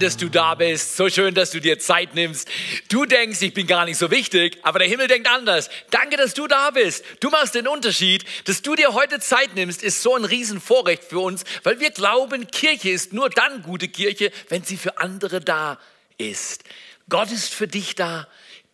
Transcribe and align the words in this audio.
dass 0.00 0.16
du 0.16 0.28
da 0.28 0.54
bist. 0.54 0.96
So 0.96 1.08
schön, 1.08 1.34
dass 1.34 1.50
du 1.50 1.60
dir 1.60 1.78
Zeit 1.78 2.14
nimmst. 2.14 2.48
Du 2.88 3.04
denkst, 3.04 3.40
ich 3.42 3.54
bin 3.54 3.66
gar 3.66 3.84
nicht 3.84 3.98
so 3.98 4.10
wichtig, 4.10 4.58
aber 4.62 4.80
der 4.80 4.88
Himmel 4.88 5.08
denkt 5.08 5.28
anders. 5.28 5.70
Danke, 5.90 6.16
dass 6.16 6.34
du 6.34 6.46
da 6.46 6.70
bist. 6.70 7.04
Du 7.20 7.30
machst 7.30 7.54
den 7.54 7.68
Unterschied. 7.68 8.24
Dass 8.44 8.62
du 8.62 8.74
dir 8.74 8.94
heute 8.94 9.20
Zeit 9.20 9.54
nimmst, 9.54 9.82
ist 9.82 10.02
so 10.02 10.16
ein 10.16 10.24
Riesenvorrecht 10.24 11.04
für 11.04 11.20
uns, 11.20 11.44
weil 11.62 11.80
wir 11.80 11.90
glauben, 11.90 12.46
Kirche 12.48 12.90
ist 12.90 13.12
nur 13.12 13.30
dann 13.30 13.62
gute 13.62 13.88
Kirche, 13.88 14.32
wenn 14.48 14.64
sie 14.64 14.76
für 14.76 14.98
andere 14.98 15.40
da 15.40 15.78
ist. 16.18 16.64
Gott 17.08 17.30
ist 17.30 17.52
für 17.52 17.68
dich 17.68 17.94
da. 17.94 18.26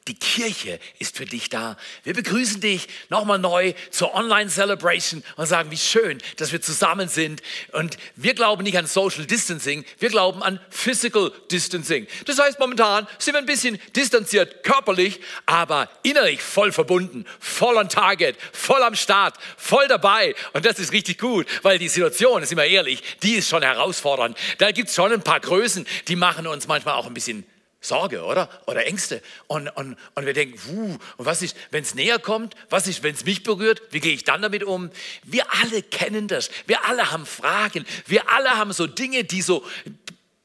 Die 0.09 0.15
Kirche 0.15 0.79
ist 1.01 1.17
für 1.17 1.27
dich 1.27 1.49
da. 1.49 1.77
Wir 2.05 2.15
begrüßen 2.15 2.61
dich 2.61 2.87
nochmal 3.09 3.41
neu 3.41 3.75
zur 3.91 4.15
Online 4.15 4.49
Celebration 4.49 5.25
und 5.35 5.47
sagen, 5.47 5.73
wie 5.73 5.77
schön, 5.77 6.19
dass 6.37 6.53
wir 6.53 6.63
zusammen 6.63 7.09
sind. 7.09 7.43
Und 7.73 7.97
wir 8.15 8.35
glauben 8.35 8.63
nicht 8.63 8.79
an 8.79 8.87
Social 8.87 9.27
Distancing, 9.27 9.85
wir 9.99 10.09
glauben 10.09 10.45
an 10.45 10.61
Physical 10.71 11.33
Distancing. 11.51 12.07
Das 12.25 12.39
heißt, 12.39 12.61
momentan 12.61 13.09
sind 13.19 13.35
wir 13.35 13.39
ein 13.39 13.47
bisschen 13.47 13.81
distanziert 13.97 14.63
körperlich, 14.63 15.21
aber 15.45 15.91
innerlich 16.05 16.41
voll 16.41 16.71
verbunden, 16.71 17.25
voll 17.41 17.77
on 17.77 17.89
Target, 17.89 18.37
voll 18.53 18.83
am 18.85 18.95
Start, 18.95 19.35
voll 19.57 19.89
dabei. 19.89 20.37
Und 20.53 20.65
das 20.65 20.79
ist 20.79 20.93
richtig 20.93 21.19
gut, 21.19 21.49
weil 21.63 21.79
die 21.79 21.89
Situation, 21.89 22.45
sind 22.45 22.59
wir 22.59 22.65
ehrlich, 22.65 23.03
die 23.25 23.35
ist 23.35 23.49
schon 23.49 23.63
herausfordernd. 23.63 24.39
Da 24.59 24.71
gibt 24.71 24.89
es 24.89 24.95
schon 24.95 25.13
ein 25.13 25.23
paar 25.23 25.41
Größen, 25.41 25.85
die 26.07 26.15
machen 26.15 26.47
uns 26.47 26.69
manchmal 26.69 26.95
auch 26.95 27.07
ein 27.07 27.15
bisschen 27.15 27.45
Sorge, 27.81 28.25
oder? 28.25 28.49
Oder 28.67 28.87
Ängste. 28.87 29.23
Und, 29.47 29.69
und, 29.69 29.97
und 30.15 30.27
wir 30.27 30.33
denken, 30.33 30.59
wuh, 30.67 30.99
und 31.17 31.27
was 31.27 31.43
ist, 31.43 31.57
wenn 31.71 31.83
es 31.83 31.95
näher 31.95 32.19
kommt? 32.19 32.55
Was 32.69 32.87
ist, 32.87 33.03
wenn 33.03 33.15
es 33.15 33.25
mich 33.25 33.43
berührt? 33.43 33.81
Wie 33.91 34.01
gehe 34.01 34.15
ich 34.15 34.25
dann 34.25 34.43
damit 34.43 34.65
um? 34.65 34.91
Wir 35.23 35.45
alle 35.63 35.83
kennen 35.83 36.29
das. 36.29 36.51
Wir 36.67 36.85
alle 36.87 37.11
haben 37.11 37.27
Fragen. 37.27 37.87
Wir 38.07 38.29
alle 38.31 38.51
haben 38.51 38.73
so 38.73 38.87
Dinge, 38.87 39.25
die 39.25 39.43
so 39.43 39.65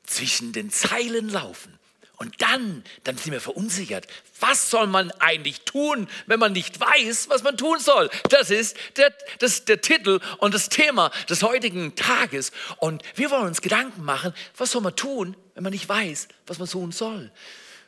zwischen 0.05 0.53
den 0.53 0.69
Zeilen 0.69 1.29
laufen. 1.29 1.80
Und 2.21 2.39
dann, 2.39 2.83
dann 3.03 3.17
sind 3.17 3.31
wir 3.31 3.41
verunsichert. 3.41 4.05
Was 4.39 4.69
soll 4.69 4.85
man 4.85 5.09
eigentlich 5.13 5.61
tun, 5.61 6.07
wenn 6.27 6.39
man 6.39 6.51
nicht 6.51 6.79
weiß, 6.79 7.29
was 7.29 7.41
man 7.41 7.57
tun 7.57 7.79
soll? 7.79 8.11
Das 8.29 8.51
ist 8.51 8.77
der, 8.97 9.11
das, 9.39 9.65
der 9.65 9.81
Titel 9.81 10.19
und 10.37 10.53
das 10.53 10.69
Thema 10.69 11.09
des 11.27 11.41
heutigen 11.41 11.95
Tages. 11.95 12.51
Und 12.77 13.01
wir 13.15 13.31
wollen 13.31 13.47
uns 13.47 13.63
Gedanken 13.63 14.03
machen, 14.03 14.35
was 14.55 14.69
soll 14.69 14.83
man 14.83 14.95
tun, 14.95 15.35
wenn 15.55 15.63
man 15.63 15.73
nicht 15.73 15.89
weiß, 15.89 16.27
was 16.45 16.59
man 16.59 16.69
tun 16.69 16.91
soll? 16.91 17.31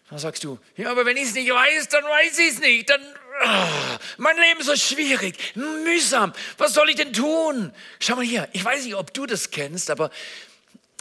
Dann 0.09 0.17
sagst 0.17 0.43
du, 0.43 0.57
ja, 0.77 0.89
aber 0.89 1.05
wenn 1.05 1.15
ich 1.15 1.25
es 1.25 1.35
nicht 1.35 1.51
weiß, 1.51 1.89
dann 1.89 2.03
weiß 2.03 2.39
ich 2.39 2.53
es 2.53 2.59
nicht. 2.59 2.89
Dann, 2.89 3.03
oh, 3.03 3.97
mein 4.17 4.35
Leben 4.35 4.61
ist 4.61 4.65
so 4.65 4.75
schwierig, 4.75 5.37
mühsam. 5.53 6.33
Was 6.57 6.73
soll 6.73 6.89
ich 6.89 6.95
denn 6.95 7.13
tun? 7.13 7.71
Schau 7.99 8.15
mal 8.15 8.25
hier, 8.25 8.49
ich 8.53 8.65
weiß 8.65 8.83
nicht, 8.83 8.95
ob 8.95 9.13
du 9.13 9.27
das 9.27 9.51
kennst, 9.51 9.91
aber 9.91 10.09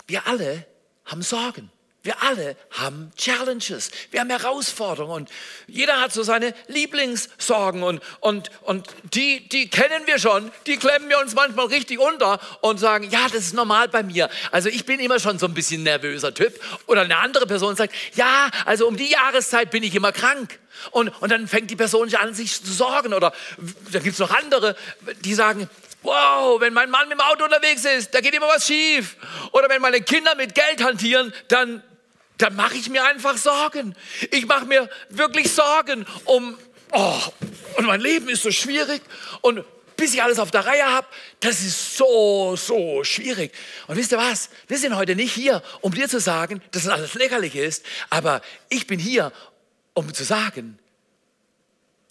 wir 0.06 0.26
alle 0.26 0.66
haben 1.06 1.22
Sorgen. 1.22 1.70
Wir 2.04 2.20
alle 2.20 2.56
haben 2.72 3.12
Challenges, 3.16 3.92
wir 4.10 4.18
haben 4.18 4.30
Herausforderungen 4.30 5.22
und 5.22 5.30
jeder 5.68 6.00
hat 6.00 6.12
so 6.12 6.24
seine 6.24 6.52
Lieblingssorgen 6.66 7.84
und, 7.84 8.02
und, 8.18 8.50
und 8.62 8.88
die, 9.14 9.48
die 9.48 9.70
kennen 9.70 10.02
wir 10.06 10.18
schon, 10.18 10.50
die 10.66 10.78
klemmen 10.78 11.08
wir 11.08 11.20
uns 11.20 11.34
manchmal 11.34 11.66
richtig 11.66 12.00
unter 12.00 12.40
und 12.60 12.80
sagen, 12.80 13.08
ja, 13.08 13.26
das 13.26 13.44
ist 13.44 13.54
normal 13.54 13.88
bei 13.88 14.02
mir. 14.02 14.28
Also 14.50 14.68
ich 14.68 14.84
bin 14.84 14.98
immer 14.98 15.20
schon 15.20 15.38
so 15.38 15.46
ein 15.46 15.54
bisschen 15.54 15.84
nervöser 15.84 16.34
Typ. 16.34 16.60
Oder 16.88 17.02
eine 17.02 17.18
andere 17.18 17.46
Person 17.46 17.76
sagt, 17.76 17.94
ja, 18.14 18.50
also 18.64 18.88
um 18.88 18.96
die 18.96 19.08
Jahreszeit 19.08 19.70
bin 19.70 19.84
ich 19.84 19.94
immer 19.94 20.10
krank. 20.10 20.58
Und, 20.90 21.10
und 21.22 21.30
dann 21.30 21.46
fängt 21.46 21.70
die 21.70 21.76
Person 21.76 22.08
sich 22.08 22.18
an, 22.18 22.34
sich 22.34 22.64
zu 22.64 22.72
sorgen. 22.72 23.14
Oder 23.14 23.32
da 23.92 24.00
gibt 24.00 24.14
es 24.14 24.18
noch 24.18 24.32
andere, 24.36 24.74
die 25.20 25.34
sagen, 25.34 25.70
wow, 26.02 26.60
wenn 26.60 26.72
mein 26.72 26.90
Mann 26.90 27.08
mit 27.08 27.18
dem 27.18 27.20
Auto 27.20 27.44
unterwegs 27.44 27.84
ist, 27.84 28.12
da 28.12 28.20
geht 28.20 28.34
immer 28.34 28.48
was 28.48 28.66
schief. 28.66 29.16
Oder 29.52 29.68
wenn 29.68 29.80
meine 29.80 30.00
Kinder 30.00 30.34
mit 30.34 30.56
Geld 30.56 30.82
hantieren, 30.82 31.32
dann 31.46 31.80
dann 32.38 32.56
mache 32.56 32.76
ich 32.76 32.88
mir 32.88 33.04
einfach 33.04 33.36
Sorgen. 33.36 33.94
Ich 34.30 34.46
mache 34.46 34.64
mir 34.64 34.88
wirklich 35.10 35.52
Sorgen 35.52 36.06
um, 36.24 36.56
oh, 36.92 37.20
und 37.76 37.86
mein 37.86 38.00
Leben 38.00 38.28
ist 38.28 38.42
so 38.42 38.50
schwierig 38.50 39.02
und 39.40 39.64
bis 39.96 40.14
ich 40.14 40.22
alles 40.22 40.38
auf 40.38 40.50
der 40.50 40.66
Reihe 40.66 40.84
habe, 40.84 41.06
das 41.40 41.60
ist 41.60 41.96
so, 41.96 42.56
so 42.56 43.04
schwierig. 43.04 43.52
Und 43.86 43.96
wisst 43.96 44.10
ihr 44.10 44.18
was? 44.18 44.50
Wir 44.66 44.78
sind 44.78 44.96
heute 44.96 45.14
nicht 45.14 45.32
hier, 45.32 45.62
um 45.80 45.94
dir 45.94 46.08
zu 46.08 46.18
sagen, 46.18 46.60
dass 46.72 46.84
das 46.84 46.92
alles 46.92 47.14
lächerlich 47.14 47.54
ist, 47.54 47.84
aber 48.10 48.42
ich 48.68 48.86
bin 48.86 48.98
hier, 48.98 49.32
um 49.94 50.12
zu 50.12 50.24
sagen 50.24 50.78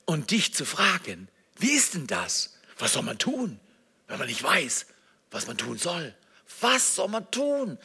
und 0.05 0.31
dich 0.31 0.53
zu 0.53 0.65
fragen, 0.65 1.27
wie 1.57 1.71
ist 1.71 1.93
denn 1.93 2.07
das? 2.07 2.57
Was 2.77 2.93
soll 2.93 3.03
man 3.03 3.17
tun, 3.17 3.59
wenn 4.07 4.17
man 4.17 4.27
nicht 4.27 4.41
weiß, 4.41 4.85
was 5.29 5.47
man 5.47 5.57
tun 5.57 5.77
soll? 5.77 6.15
Was 6.59 6.95
soll 6.95 7.07
man 7.07 7.29
tun? 7.31 7.77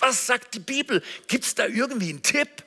Was 0.00 0.26
sagt 0.26 0.54
die 0.54 0.60
Bibel? 0.60 1.02
Gibt 1.28 1.44
es 1.44 1.54
da 1.54 1.66
irgendwie 1.66 2.10
einen 2.10 2.22
Tipp? 2.22 2.64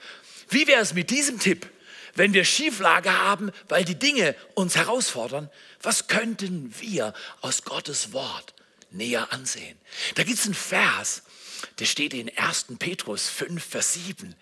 Wie 0.50 0.68
wäre 0.68 0.82
es 0.82 0.94
mit 0.94 1.10
diesem 1.10 1.40
Tipp? 1.40 1.70
Wenn 2.16 2.34
wir 2.34 2.46
Schieflage 2.46 3.12
haben, 3.12 3.52
weil 3.68 3.84
die 3.84 4.00
Dinge 4.00 4.36
uns 4.54 4.76
herausfordern, 4.76 5.50
was 5.82 6.08
könnten 6.08 6.74
wir 6.80 7.14
aus 7.42 7.64
Gottes 7.64 8.14
Wort 8.14 8.54
näher 8.92 9.34
ansehen? 9.34 9.78
Da 10.16 10.24
gibt 10.24 10.40
es 10.40 10.46
einen 10.46 10.54
Vers, 10.54 11.24
der 11.80 11.86
steht 11.86 12.14
in 12.14 12.36
1. 12.38 12.68
Petrus 12.80 13.28
5, 13.28 13.64
Vers 13.64 13.94
7. 13.96 14.36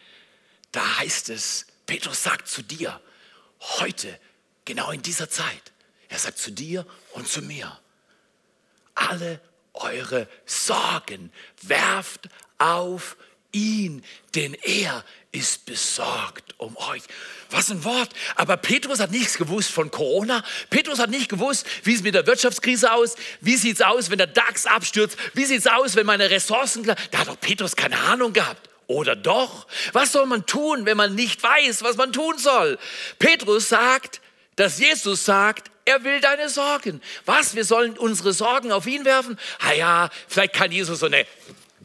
Da 0.72 1.00
heißt 1.00 1.30
es, 1.30 1.66
Petrus 1.86 2.24
sagt 2.24 2.48
zu 2.48 2.62
dir, 2.62 3.02
heute, 3.60 4.20
genau 4.66 4.92
in 4.92 5.02
dieser 5.02 5.30
Zeit, 5.30 5.72
er 6.10 6.20
sagt 6.20 6.38
zu 6.38 6.52
dir 6.52 6.86
und 7.14 7.28
zu 7.28 7.42
mir, 7.42 7.80
alle 8.94 9.42
eure 9.74 10.28
Sorgen 10.46 11.32
werft 11.62 12.30
auf 12.58 13.18
ihn, 13.52 14.04
denn 14.36 14.54
er 14.56 15.04
ist 15.32 15.66
besorgt 15.66 16.54
um 16.58 16.78
euch. 16.78 17.02
Was 17.50 17.72
ein 17.72 17.84
Wort. 17.84 18.10
Aber 18.36 18.56
Petrus 18.58 19.00
hat 19.00 19.12
nichts 19.12 19.38
gewusst 19.38 19.72
von 19.72 19.90
Corona. 19.90 20.44
Petrus 20.70 21.00
hat 21.00 21.10
nicht 21.10 21.30
gewusst, 21.30 21.66
wie 21.84 21.94
es 21.96 22.04
mit 22.04 22.16
der 22.16 22.28
Wirtschaftskrise 22.28 22.92
aus, 22.94 23.16
wie 23.42 23.58
sieht 23.58 23.76
es 23.76 23.82
aus, 23.82 24.10
wenn 24.10 24.20
der 24.20 24.28
DAX 24.28 24.66
abstürzt, 24.66 25.18
wie 25.34 25.46
sieht 25.46 25.60
es 25.60 25.68
aus, 25.68 25.96
wenn 25.96 26.06
meine 26.06 26.30
Ressourcen, 26.30 26.84
da 26.84 26.96
hat 27.18 27.28
doch 27.28 27.40
Petrus 27.40 27.76
keine 27.76 27.98
Ahnung 28.00 28.34
gehabt. 28.34 28.70
Oder 28.88 29.16
doch? 29.16 29.68
Was 29.94 30.12
soll 30.12 30.26
man 30.26 30.46
tun, 30.46 30.86
wenn 30.86 30.98
man 30.98 31.16
nicht 31.16 31.42
weiß, 31.42 31.84
was 31.84 31.98
man 31.98 32.12
tun 32.14 32.38
soll? 32.38 32.78
Petrus 33.18 33.70
sagt, 33.70 34.22
dass 34.56 34.80
Jesus 34.80 35.26
sagt, 35.26 35.72
er 35.86 36.04
will 36.04 36.22
deine 36.22 36.50
Sorgen. 36.50 37.02
Was? 37.26 37.56
Wir 37.56 37.66
sollen 37.66 37.98
unsere 37.98 38.34
Sorgen 38.34 38.72
auf 38.72 38.88
ihn 38.88 39.06
werfen? 39.06 39.38
Ah 39.60 39.74
ja, 39.74 40.10
vielleicht 40.28 40.54
kann 40.54 40.72
Jesus 40.72 41.00
so 41.00 41.08
eine 41.08 41.26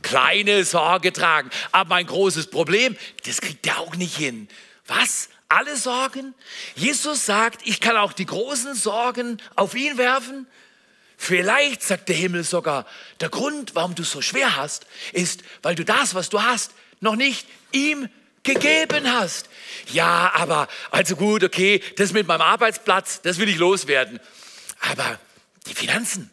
kleine 0.02 0.64
Sorge 0.64 1.12
tragen. 1.12 1.50
Aber 1.72 1.88
mein 1.88 2.06
großes 2.06 2.48
Problem, 2.48 2.96
das 3.26 3.40
kriegt 3.40 3.66
er 3.66 3.78
auch 3.78 3.96
nicht 3.96 4.16
hin. 4.16 4.48
Was? 4.86 5.28
Alle 5.48 5.76
Sorgen? 5.76 6.34
Jesus 6.74 7.24
sagt, 7.24 7.66
ich 7.66 7.80
kann 7.80 7.96
auch 7.96 8.12
die 8.12 8.26
großen 8.26 8.74
Sorgen 8.74 9.38
auf 9.54 9.74
ihn 9.74 9.96
werfen. 9.96 10.46
Vielleicht 11.16 11.82
sagt 11.82 12.08
der 12.08 12.16
Himmel 12.16 12.44
sogar, 12.44 12.86
der 13.20 13.28
Grund, 13.28 13.74
warum 13.74 13.94
du 13.94 14.02
es 14.02 14.10
so 14.10 14.20
schwer 14.20 14.56
hast, 14.56 14.86
ist, 15.12 15.42
weil 15.62 15.74
du 15.74 15.84
das, 15.84 16.14
was 16.14 16.28
du 16.28 16.42
hast, 16.42 16.72
noch 17.00 17.16
nicht 17.16 17.46
ihm 17.72 18.08
gegeben 18.54 19.12
hast. 19.12 19.48
Ja, 19.92 20.32
aber 20.34 20.68
also 20.90 21.16
gut, 21.16 21.44
okay, 21.44 21.82
das 21.96 22.12
mit 22.12 22.26
meinem 22.26 22.42
Arbeitsplatz, 22.42 23.20
das 23.22 23.38
will 23.38 23.48
ich 23.48 23.58
loswerden. 23.58 24.20
Aber 24.80 25.18
die 25.66 25.74
Finanzen, 25.74 26.30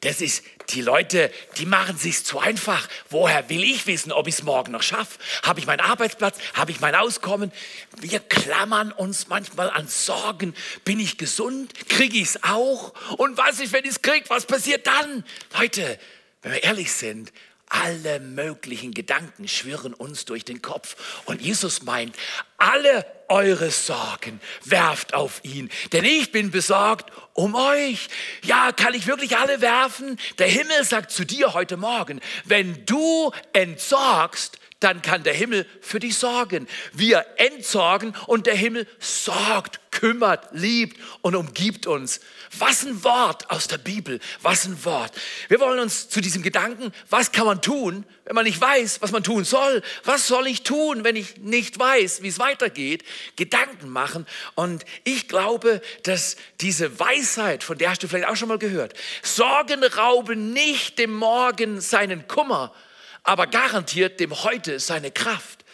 das 0.00 0.22
ist, 0.22 0.42
die 0.70 0.80
Leute, 0.80 1.30
die 1.58 1.66
machen 1.66 1.98
sich 1.98 2.24
zu 2.24 2.38
einfach. 2.38 2.88
Woher 3.10 3.50
will 3.50 3.62
ich 3.62 3.86
wissen, 3.86 4.12
ob 4.12 4.28
ich 4.28 4.36
es 4.36 4.42
morgen 4.42 4.72
noch 4.72 4.82
schaffe? 4.82 5.18
Habe 5.42 5.60
ich 5.60 5.66
meinen 5.66 5.80
Arbeitsplatz? 5.80 6.38
Habe 6.54 6.70
ich 6.70 6.80
mein 6.80 6.94
Auskommen? 6.94 7.52
Wir 7.98 8.20
klammern 8.20 8.92
uns 8.92 9.28
manchmal 9.28 9.68
an 9.68 9.88
Sorgen. 9.88 10.54
Bin 10.84 10.98
ich 11.00 11.18
gesund? 11.18 11.74
Kriege 11.88 12.16
ich 12.16 12.28
es 12.28 12.42
auch? 12.44 12.94
Und 13.18 13.36
was 13.36 13.60
ist, 13.60 13.72
wenn 13.72 13.84
ich 13.84 13.90
es 13.90 14.02
kriege? 14.02 14.30
Was 14.30 14.46
passiert 14.46 14.86
dann? 14.86 15.24
Leute, 15.58 15.98
wenn 16.42 16.52
wir 16.52 16.62
ehrlich 16.62 16.92
sind, 16.92 17.32
alle 17.70 18.20
möglichen 18.20 18.92
Gedanken 18.92 19.48
schwirren 19.48 19.94
uns 19.94 20.26
durch 20.26 20.44
den 20.44 20.60
Kopf. 20.60 20.96
Und 21.24 21.40
Jesus 21.40 21.82
meint, 21.82 22.14
alle 22.58 23.06
eure 23.28 23.70
Sorgen 23.70 24.40
werft 24.64 25.14
auf 25.14 25.40
ihn, 25.44 25.70
denn 25.92 26.04
ich 26.04 26.32
bin 26.32 26.50
besorgt 26.50 27.10
um 27.32 27.54
euch. 27.54 28.08
Ja, 28.42 28.72
kann 28.72 28.92
ich 28.92 29.06
wirklich 29.06 29.38
alle 29.38 29.60
werfen? 29.60 30.18
Der 30.38 30.48
Himmel 30.48 30.84
sagt 30.84 31.12
zu 31.12 31.24
dir 31.24 31.54
heute 31.54 31.76
Morgen, 31.76 32.20
wenn 32.44 32.84
du 32.84 33.32
entsorgst, 33.52 34.58
dann 34.80 35.02
kann 35.02 35.22
der 35.22 35.34
Himmel 35.34 35.66
für 35.82 36.00
dich 36.00 36.16
sorgen. 36.16 36.66
Wir 36.92 37.24
entsorgen 37.36 38.14
und 38.26 38.46
der 38.46 38.54
Himmel 38.54 38.86
sorgt, 38.98 39.78
kümmert, 39.90 40.48
liebt 40.52 40.98
und 41.20 41.34
umgibt 41.34 41.86
uns. 41.86 42.20
Was 42.58 42.84
ein 42.84 43.04
Wort 43.04 43.50
aus 43.50 43.68
der 43.68 43.76
Bibel, 43.78 44.20
was 44.40 44.64
ein 44.64 44.82
Wort. 44.84 45.12
Wir 45.48 45.60
wollen 45.60 45.78
uns 45.80 46.08
zu 46.08 46.22
diesem 46.22 46.42
Gedanken, 46.42 46.92
was 47.10 47.30
kann 47.30 47.44
man 47.44 47.60
tun, 47.60 48.04
wenn 48.24 48.34
man 48.34 48.44
nicht 48.44 48.60
weiß, 48.60 49.02
was 49.02 49.12
man 49.12 49.22
tun 49.22 49.44
soll? 49.44 49.82
Was 50.04 50.26
soll 50.26 50.46
ich 50.46 50.62
tun, 50.62 51.04
wenn 51.04 51.16
ich 51.16 51.36
nicht 51.36 51.78
weiß, 51.78 52.22
wie 52.22 52.28
es 52.28 52.38
weitergeht? 52.38 53.04
Gedanken 53.36 53.90
machen. 53.90 54.26
Und 54.54 54.86
ich 55.04 55.28
glaube, 55.28 55.82
dass 56.04 56.36
diese 56.60 56.98
Weisheit, 56.98 57.62
von 57.62 57.76
der 57.76 57.90
hast 57.90 58.02
du 58.02 58.08
vielleicht 58.08 58.28
auch 58.28 58.36
schon 58.36 58.48
mal 58.48 58.58
gehört, 58.58 58.94
Sorgen 59.22 59.84
rauben 59.84 60.54
nicht 60.54 60.98
dem 60.98 61.12
Morgen 61.12 61.80
seinen 61.80 62.26
Kummer, 62.26 62.72
aber 63.22 63.46
garantiert 63.46 64.20
dem 64.20 64.42
Heute 64.44 64.80
seine 64.80 65.10
Kraft. 65.10 65.64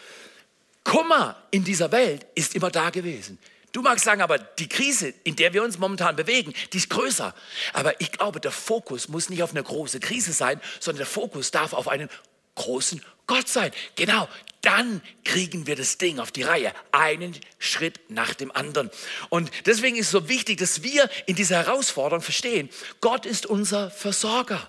Kummer 0.83 1.35
in 1.51 1.63
dieser 1.63 1.91
Welt 1.91 2.25
ist 2.35 2.55
immer 2.55 2.71
da 2.71 2.89
gewesen. 2.89 3.37
Du 3.73 3.81
magst 3.81 4.05
sagen, 4.05 4.21
aber 4.21 4.39
die 4.39 4.69
Krise, 4.69 5.13
in 5.23 5.35
der 5.35 5.53
wir 5.53 5.63
uns 5.63 5.77
momentan 5.77 6.15
bewegen, 6.15 6.53
die 6.73 6.77
ist 6.77 6.89
größer. 6.89 7.35
Aber 7.73 7.99
ich 8.01 8.11
glaube, 8.11 8.39
der 8.39 8.51
Fokus 8.51 9.07
muss 9.07 9.29
nicht 9.29 9.43
auf 9.43 9.51
eine 9.51 9.61
große 9.61 9.99
Krise 9.99 10.33
sein, 10.33 10.59
sondern 10.79 10.99
der 10.99 11.05
Fokus 11.05 11.51
darf 11.51 11.73
auf 11.73 11.87
einen 11.87 12.09
großen 12.55 13.03
Gott 13.27 13.49
sein. 13.49 13.71
Genau, 13.95 14.27
dann 14.61 15.01
kriegen 15.23 15.67
wir 15.67 15.75
das 15.75 15.97
Ding 15.97 16.19
auf 16.19 16.31
die 16.31 16.43
Reihe, 16.43 16.73
einen 16.91 17.37
Schritt 17.59 17.99
nach 18.09 18.33
dem 18.33 18.51
anderen. 18.51 18.89
Und 19.29 19.51
deswegen 19.65 19.97
ist 19.97 20.07
es 20.07 20.11
so 20.11 20.29
wichtig, 20.29 20.57
dass 20.57 20.81
wir 20.81 21.09
in 21.25 21.35
dieser 21.35 21.57
Herausforderung 21.57 22.21
verstehen, 22.21 22.69
Gott 23.01 23.25
ist 23.25 23.45
unser 23.45 23.91
Versorger. 23.91 24.67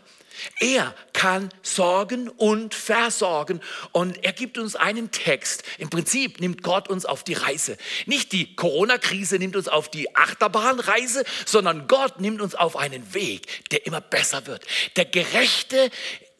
Er 0.61 0.95
kann 1.13 1.49
sorgen 1.63 2.29
und 2.29 2.75
versorgen 2.75 3.61
und 3.93 4.25
er 4.25 4.33
gibt 4.33 4.59
uns 4.59 4.77
einen 4.77 5.11
Text. 5.11 5.63
Im 5.79 5.91
Prinzip 5.91 6.41
nimmt 6.41 6.63
Gott 6.63 6.89
uns 6.89 7.05
auf 7.05 7.25
die 7.25 7.35
Reise. 7.35 7.77
Nicht 8.07 8.33
die 8.33 8.55
Corona-Krise 8.55 9.39
nimmt 9.39 9.57
uns 9.57 9.69
auf 9.69 9.91
die 9.91 10.15
Achterbahnreise, 10.15 11.25
sondern 11.47 11.89
Gott 11.89 12.21
nimmt 12.21 12.41
uns 12.41 12.55
auf 12.55 12.77
einen 12.77 13.15
Weg, 13.15 13.69
der 13.71 13.87
immer 13.87 14.01
besser 14.01 14.47
wird. 14.47 14.67
Der 14.97 15.05
Gerechte 15.05 15.91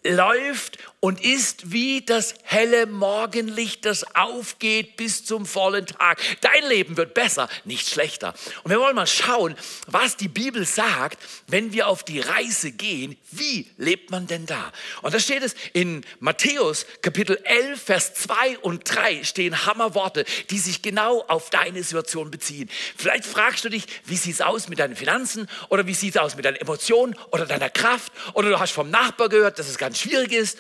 läuft 0.05 0.79
und 1.01 1.25
ist 1.25 1.71
wie 1.71 2.05
das 2.05 2.35
helle 2.43 2.87
Morgenlicht, 2.87 3.85
das 3.85 4.17
aufgeht 4.17 4.97
bis 4.97 5.25
zum 5.25 5.47
vollen 5.47 5.87
Tag. 5.87 6.21
Dein 6.41 6.69
Leben 6.69 6.97
wird 6.97 7.15
besser, 7.15 7.49
nicht 7.65 7.89
schlechter. 7.89 8.35
Und 8.65 8.71
wir 8.71 8.81
wollen 8.81 8.97
mal 8.97 9.07
schauen, 9.07 9.55
was 9.87 10.17
die 10.17 10.29
Bibel 10.29 10.67
sagt, 10.67 11.19
wenn 11.47 11.73
wir 11.73 11.87
auf 11.87 12.03
die 12.03 12.21
Reise 12.21 12.73
gehen. 12.73 13.17
Wie 13.31 13.71
lebt 13.77 14.11
man 14.11 14.27
denn 14.27 14.47
da? 14.47 14.73
Und 15.03 15.15
da 15.15 15.21
steht 15.21 15.43
es 15.43 15.55
in 15.73 16.05
Matthäus 16.19 16.85
Kapitel 17.01 17.39
11, 17.45 17.81
Vers 17.81 18.15
2 18.15 18.59
und 18.59 18.83
3 18.85 19.23
stehen 19.23 19.67
Hammerworte, 19.67 20.25
die 20.51 20.59
sich 20.59 20.83
genau 20.83 21.25
auf 21.29 21.51
deine 21.51 21.83
Situation 21.85 22.33
beziehen. 22.33 22.69
Vielleicht 22.97 23.25
fragst 23.25 23.65
du 23.65 23.69
dich, 23.69 23.85
wie 24.05 24.17
sieht 24.17 24.35
es 24.35 24.41
aus 24.41 24.69
mit 24.69 24.81
deinen 24.81 24.97
Finanzen 24.97 25.49
oder 25.69 25.87
wie 25.87 25.95
sieht 25.95 26.17
es 26.17 26.21
aus 26.21 26.35
mit 26.35 26.45
deinen 26.45 26.57
Emotionen 26.57 27.15
oder 27.31 27.47
deiner 27.47 27.71
Kraft 27.71 28.13
oder 28.35 28.49
du 28.51 28.59
hast 28.59 28.73
vom 28.73 28.91
Nachbar 28.91 29.29
gehört, 29.29 29.61
dass 29.61 29.69
es 29.69 29.79
ganz 29.79 30.01
schwierig 30.01 30.33
ist. 30.33 30.59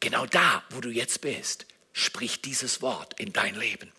Genau 0.00 0.26
da, 0.26 0.62
wo 0.70 0.80
du 0.80 0.88
jetzt 0.90 1.20
bist, 1.20 1.66
spricht 1.92 2.44
dieses 2.44 2.82
Wort 2.82 3.18
in 3.20 3.32
dein 3.32 3.54
Leben. 3.54 3.92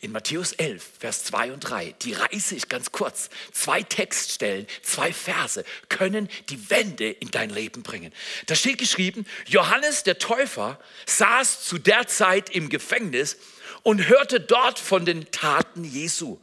In 0.00 0.12
Matthäus 0.12 0.52
11, 0.52 0.84
Vers 0.98 1.24
2 1.24 1.52
und 1.52 1.60
3, 1.60 1.94
die 2.02 2.12
Reise 2.12 2.56
ist 2.56 2.68
ganz 2.68 2.92
kurz. 2.92 3.30
Zwei 3.52 3.82
Textstellen, 3.82 4.66
zwei 4.82 5.12
Verse 5.12 5.64
können 5.88 6.28
die 6.48 6.70
Wende 6.70 7.08
in 7.08 7.30
dein 7.30 7.50
Leben 7.50 7.82
bringen. 7.82 8.12
Da 8.46 8.54
steht 8.54 8.78
geschrieben, 8.78 9.26
Johannes 9.46 10.02
der 10.02 10.18
Täufer 10.18 10.80
saß 11.06 11.64
zu 11.64 11.78
der 11.78 12.06
Zeit 12.08 12.50
im 12.50 12.68
Gefängnis 12.68 13.36
und 13.82 14.08
hörte 14.08 14.40
dort 14.40 14.78
von 14.78 15.04
den 15.04 15.30
Taten 15.30 15.84
Jesu. 15.84 16.38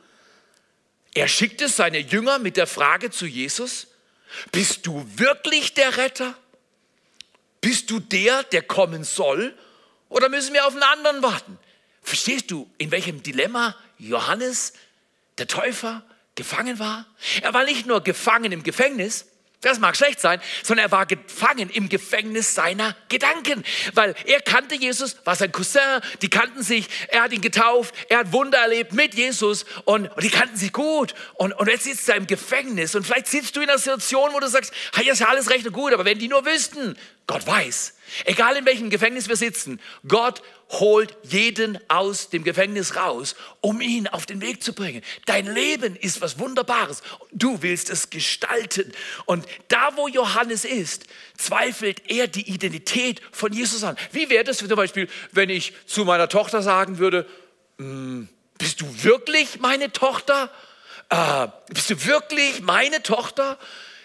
Er 1.13 1.27
schickte 1.27 1.69
seine 1.69 1.99
Jünger 1.99 2.39
mit 2.39 2.57
der 2.57 2.67
Frage 2.67 3.11
zu 3.11 3.25
Jesus, 3.25 3.87
bist 4.51 4.85
du 4.85 5.05
wirklich 5.15 5.73
der 5.73 5.97
Retter? 5.97 6.35
Bist 7.65 7.89
du 7.89 7.99
der, 7.99 8.43
der 8.43 8.61
kommen 8.61 9.03
soll? 9.03 9.57
Oder 10.09 10.29
müssen 10.29 10.53
wir 10.53 10.67
auf 10.67 10.73
einen 10.73 10.83
anderen 10.83 11.23
warten? 11.23 11.57
Verstehst 12.03 12.51
du, 12.51 12.69
in 12.77 12.91
welchem 12.91 13.23
Dilemma 13.23 13.75
Johannes, 13.97 14.73
der 15.39 15.47
Täufer, 15.47 16.03
gefangen 16.35 16.77
war? 16.77 17.07
Er 17.41 17.55
war 17.55 17.63
nicht 17.63 17.87
nur 17.87 18.01
gefangen 18.01 18.51
im 18.51 18.61
Gefängnis, 18.61 19.25
das 19.65 19.79
mag 19.79 19.97
schlecht 19.97 20.21
sein, 20.21 20.39
sondern 20.63 20.85
er 20.85 20.91
war 20.91 21.05
gefangen 21.05 21.69
im 21.69 21.89
Gefängnis 21.89 22.53
seiner 22.53 22.95
Gedanken, 23.09 23.63
weil 23.93 24.15
er 24.25 24.39
kannte 24.41 24.75
Jesus, 24.75 25.17
war 25.25 25.35
sein 25.35 25.51
Cousin, 25.51 26.01
die 26.21 26.29
kannten 26.29 26.61
sich, 26.63 26.87
er 27.07 27.23
hat 27.23 27.33
ihn 27.33 27.41
getauft, 27.41 27.93
er 28.09 28.19
hat 28.19 28.31
Wunder 28.31 28.59
erlebt 28.59 28.93
mit 28.93 29.15
Jesus 29.15 29.65
und, 29.85 30.07
und 30.07 30.23
die 30.23 30.29
kannten 30.29 30.55
sich 30.55 30.71
gut. 30.71 31.15
Und, 31.33 31.53
und 31.53 31.67
jetzt 31.67 31.85
sitzt 31.85 32.07
er 32.07 32.15
im 32.15 32.27
Gefängnis 32.27 32.95
und 32.95 33.05
vielleicht 33.05 33.27
sitzt 33.27 33.55
du 33.55 33.61
in 33.61 33.69
einer 33.69 33.79
Situation, 33.79 34.31
wo 34.33 34.39
du 34.39 34.47
sagst, 34.47 34.71
hey, 34.93 35.09
ist 35.09 35.19
ja 35.19 35.27
alles 35.27 35.49
recht 35.49 35.65
und 35.65 35.73
gut, 35.73 35.93
aber 35.93 36.05
wenn 36.05 36.19
die 36.19 36.27
nur 36.27 36.45
wüssten, 36.45 36.97
Gott 37.27 37.47
weiß, 37.47 37.95
Egal 38.25 38.55
in 38.57 38.65
welchem 38.65 38.89
Gefängnis 38.89 39.27
wir 39.27 39.35
sitzen, 39.35 39.79
Gott 40.07 40.41
holt 40.69 41.15
jeden 41.23 41.79
aus 41.89 42.29
dem 42.29 42.43
Gefängnis 42.43 42.95
raus, 42.95 43.35
um 43.61 43.81
ihn 43.81 44.07
auf 44.07 44.25
den 44.25 44.41
Weg 44.41 44.63
zu 44.63 44.73
bringen. 44.73 45.03
Dein 45.25 45.45
Leben 45.53 45.95
ist 45.95 46.21
was 46.21 46.39
Wunderbares. 46.39 47.03
Du 47.31 47.61
willst 47.61 47.89
es 47.89 48.09
gestalten. 48.09 48.91
Und 49.25 49.45
da, 49.67 49.91
wo 49.95 50.07
Johannes 50.07 50.65
ist, 50.65 51.05
zweifelt 51.37 52.09
er 52.09 52.27
die 52.27 52.49
Identität 52.49 53.21
von 53.31 53.53
Jesus 53.53 53.83
an. 53.83 53.95
Wie 54.11 54.29
wäre 54.29 54.43
das 54.43 54.57
zum 54.57 54.67
Beispiel, 54.67 55.07
wenn 55.31 55.49
ich 55.49 55.73
zu 55.85 56.05
meiner 56.05 56.29
Tochter 56.29 56.61
sagen 56.61 56.97
würde, 56.97 57.27
hm, 57.77 58.27
bist 58.57 58.81
du 58.81 59.03
wirklich 59.03 59.59
meine 59.59 59.91
Tochter? 59.91 60.51
Äh, 61.09 61.47
bist 61.69 61.89
du 61.89 62.05
wirklich 62.05 62.61
meine 62.61 63.03
Tochter? 63.03 63.59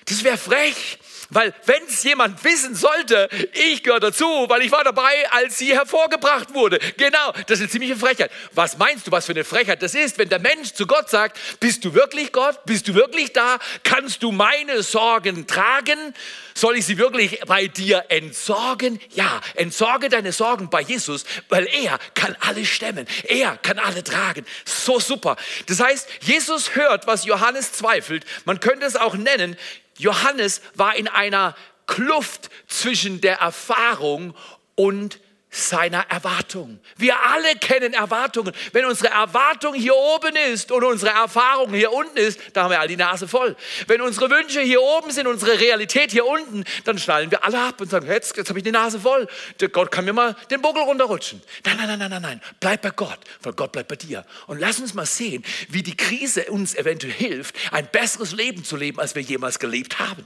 Das 0.06 0.24
wäre 0.24 0.38
frech. 0.38 0.98
Weil 1.30 1.54
wenn 1.66 1.82
es 1.88 2.02
jemand 2.02 2.42
wissen 2.42 2.74
sollte, 2.74 3.28
ich 3.52 3.82
gehöre 3.82 4.00
dazu, 4.00 4.26
weil 4.48 4.62
ich 4.62 4.72
war 4.72 4.82
dabei, 4.82 5.30
als 5.30 5.58
sie 5.58 5.72
hervorgebracht 5.72 6.54
wurde. 6.54 6.78
Genau, 6.96 7.32
das 7.46 7.58
ist 7.58 7.60
eine 7.60 7.68
ziemliche 7.68 7.96
Frechheit. 7.96 8.32
Was 8.52 8.78
meinst 8.78 9.06
du, 9.06 9.12
was 9.12 9.26
für 9.26 9.32
eine 9.32 9.44
Frechheit 9.44 9.82
das 9.82 9.94
ist, 9.94 10.18
wenn 10.18 10.28
der 10.28 10.40
Mensch 10.40 10.72
zu 10.72 10.86
Gott 10.86 11.08
sagt, 11.08 11.38
bist 11.60 11.84
du 11.84 11.94
wirklich 11.94 12.32
Gott? 12.32 12.64
Bist 12.64 12.88
du 12.88 12.94
wirklich 12.94 13.32
da? 13.32 13.58
Kannst 13.84 14.22
du 14.22 14.32
meine 14.32 14.82
Sorgen 14.82 15.46
tragen? 15.46 16.14
Soll 16.54 16.76
ich 16.76 16.84
sie 16.84 16.98
wirklich 16.98 17.40
bei 17.46 17.68
dir 17.68 18.04
entsorgen? 18.08 19.00
Ja, 19.10 19.40
entsorge 19.54 20.08
deine 20.08 20.32
Sorgen 20.32 20.68
bei 20.68 20.80
Jesus, 20.80 21.24
weil 21.48 21.66
er 21.68 21.98
kann 22.14 22.36
alle 22.40 22.66
stemmen. 22.66 23.06
Er 23.24 23.56
kann 23.58 23.78
alle 23.78 24.02
tragen. 24.02 24.44
So 24.64 24.98
super. 24.98 25.36
Das 25.66 25.80
heißt, 25.80 26.08
Jesus 26.22 26.74
hört, 26.74 27.06
was 27.06 27.24
Johannes 27.24 27.72
zweifelt. 27.72 28.24
Man 28.44 28.58
könnte 28.58 28.84
es 28.84 28.96
auch 28.96 29.14
nennen, 29.14 29.56
Johannes 30.00 30.62
war 30.74 30.96
in 30.96 31.08
einer 31.08 31.54
Kluft 31.86 32.50
zwischen 32.66 33.20
der 33.20 33.38
Erfahrung 33.38 34.34
und 34.74 35.20
seiner 35.50 36.08
Erwartung. 36.08 36.78
Wir 36.96 37.14
alle 37.20 37.56
kennen 37.56 37.92
Erwartungen. 37.92 38.52
Wenn 38.72 38.84
unsere 38.84 39.12
Erwartung 39.12 39.74
hier 39.74 39.96
oben 39.96 40.36
ist 40.36 40.70
und 40.70 40.84
unsere 40.84 41.10
Erfahrung 41.12 41.74
hier 41.74 41.92
unten 41.92 42.16
ist, 42.16 42.38
da 42.52 42.64
haben 42.64 42.70
wir 42.70 42.80
all 42.80 42.86
die 42.86 42.96
Nase 42.96 43.26
voll. 43.26 43.56
Wenn 43.88 44.00
unsere 44.00 44.30
Wünsche 44.30 44.60
hier 44.60 44.80
oben 44.80 45.10
sind, 45.10 45.26
unsere 45.26 45.58
Realität 45.58 46.12
hier 46.12 46.24
unten, 46.24 46.64
dann 46.84 46.98
schnallen 46.98 47.32
wir 47.32 47.44
alle 47.44 47.60
ab 47.60 47.80
und 47.80 47.90
sagen, 47.90 48.06
jetzt, 48.06 48.36
jetzt 48.36 48.48
habe 48.48 48.60
ich 48.60 48.64
die 48.64 48.70
Nase 48.70 49.00
voll. 49.00 49.26
Der 49.58 49.68
Gott 49.68 49.90
kann 49.90 50.04
mir 50.04 50.12
mal 50.12 50.36
den 50.50 50.62
Buckel 50.62 50.82
runterrutschen. 50.82 51.42
Nein, 51.64 51.76
nein, 51.76 51.88
nein, 51.88 51.98
nein, 51.98 52.10
nein, 52.10 52.22
nein. 52.22 52.40
Bleib 52.60 52.82
bei 52.82 52.90
Gott, 52.90 53.18
weil 53.42 53.52
Gott 53.54 53.72
bleibt 53.72 53.88
bei 53.88 53.96
dir. 53.96 54.24
Und 54.46 54.60
lass 54.60 54.78
uns 54.78 54.94
mal 54.94 55.06
sehen, 55.06 55.44
wie 55.68 55.82
die 55.82 55.96
Krise 55.96 56.44
uns 56.44 56.76
eventuell 56.76 57.12
hilft, 57.12 57.56
ein 57.72 57.88
besseres 57.90 58.32
Leben 58.32 58.62
zu 58.62 58.76
leben, 58.76 59.00
als 59.00 59.16
wir 59.16 59.22
jemals 59.22 59.58
gelebt 59.58 59.98
haben. 59.98 60.24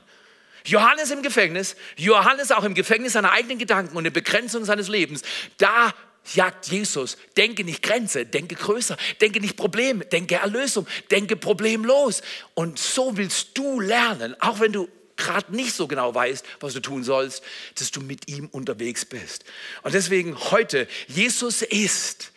Johannes 0.64 1.10
im 1.10 1.22
Gefängnis, 1.22 1.76
Johannes 1.96 2.50
auch 2.50 2.64
im 2.64 2.74
Gefängnis 2.74 3.12
seiner 3.12 3.32
eigenen 3.32 3.58
Gedanken 3.58 3.96
und 3.96 4.04
der 4.04 4.10
Begrenzung 4.10 4.64
seines 4.64 4.88
Lebens, 4.88 5.22
da 5.58 5.92
jagt 6.32 6.68
Jesus. 6.68 7.18
Denke 7.36 7.64
nicht 7.64 7.82
Grenze, 7.82 8.24
denke 8.24 8.54
größer, 8.54 8.96
denke 9.20 9.40
nicht 9.40 9.56
Problem, 9.56 10.02
denke 10.10 10.36
Erlösung, 10.36 10.86
denke 11.10 11.36
problemlos. 11.36 12.22
Und 12.54 12.78
so 12.78 13.16
willst 13.16 13.56
du 13.58 13.80
lernen, 13.80 14.34
auch 14.40 14.60
wenn 14.60 14.72
du 14.72 14.88
gerade 15.16 15.54
nicht 15.54 15.74
so 15.74 15.86
genau 15.86 16.14
weißt, 16.14 16.44
was 16.60 16.72
du 16.72 16.80
tun 16.80 17.04
sollst, 17.04 17.42
dass 17.76 17.90
du 17.90 18.00
mit 18.00 18.28
ihm 18.28 18.48
unterwegs 18.48 19.04
bist. 19.04 19.44
Und 19.82 19.94
deswegen 19.94 20.36
heute, 20.50 20.88
Jesus 21.08 21.62
ist. 21.62 22.32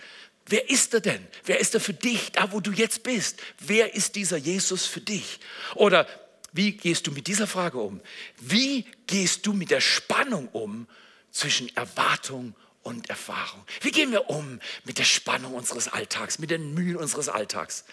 Wer 0.50 0.70
ist 0.70 0.94
er 0.94 1.02
denn? 1.02 1.28
Wer 1.44 1.60
ist 1.60 1.74
er 1.74 1.82
für 1.82 1.94
dich, 1.94 2.32
da 2.32 2.52
wo 2.54 2.62
du 2.62 2.72
jetzt 2.72 3.04
bist? 3.04 3.40
Wer 3.60 3.96
ist 3.96 4.16
dieser 4.16 4.38
Jesus 4.38 4.86
für 4.86 5.02
dich? 5.02 5.40
Oder 5.76 6.08
wie 6.58 6.74
gehst 6.74 7.08
du 7.08 7.12
mit 7.12 7.28
dieser 7.28 7.48
Frage 7.48 7.78
um? 7.78 8.02
Wie 8.42 8.86
gehst 9.06 9.46
du 9.46 9.54
mit 9.54 9.72
der 9.72 9.82
Spannung 9.82 10.50
um 10.50 10.88
zwischen 11.32 11.74
Erwartung 11.76 12.56
und 12.88 13.10
Erfahrung. 13.10 13.64
Wie 13.82 13.92
gehen 13.92 14.12
wir 14.12 14.30
um 14.30 14.60
mit 14.86 14.98
der 14.98 15.04
Spannung 15.04 15.54
unseres 15.54 15.90
Alltags, 15.90 16.40
mit 16.40 16.52
den 16.52 16.74
Mühen 16.74 16.96
unseres 16.96 17.28
Alltags? 17.28 17.84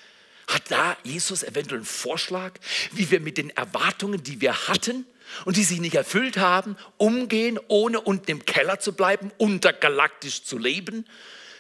Hat 0.47 0.71
da 0.71 0.97
Jesus 1.03 1.43
eventuell 1.43 1.81
einen 1.81 1.87
Vorschlag, 1.87 2.53
wie 2.93 3.11
wir 3.11 3.21
mit 3.21 3.37
den 3.37 3.51
Erwartungen, 3.51 4.23
die 4.23 4.41
wir 4.41 4.69
hatten 4.69 5.05
und 5.47 5.57
die 5.57 5.65
sich 5.65 5.81
nicht 5.81 5.97
erfüllt 5.97 6.37
haben, 6.37 6.77
umgehen, 6.97 7.59
ohne 7.67 8.01
unten 8.01 8.31
im 8.31 8.45
Keller 8.45 8.79
zu 8.79 8.93
bleiben, 8.93 9.33
untergalaktisch 9.37 10.45
zu 10.45 10.59
leben? 10.59 11.07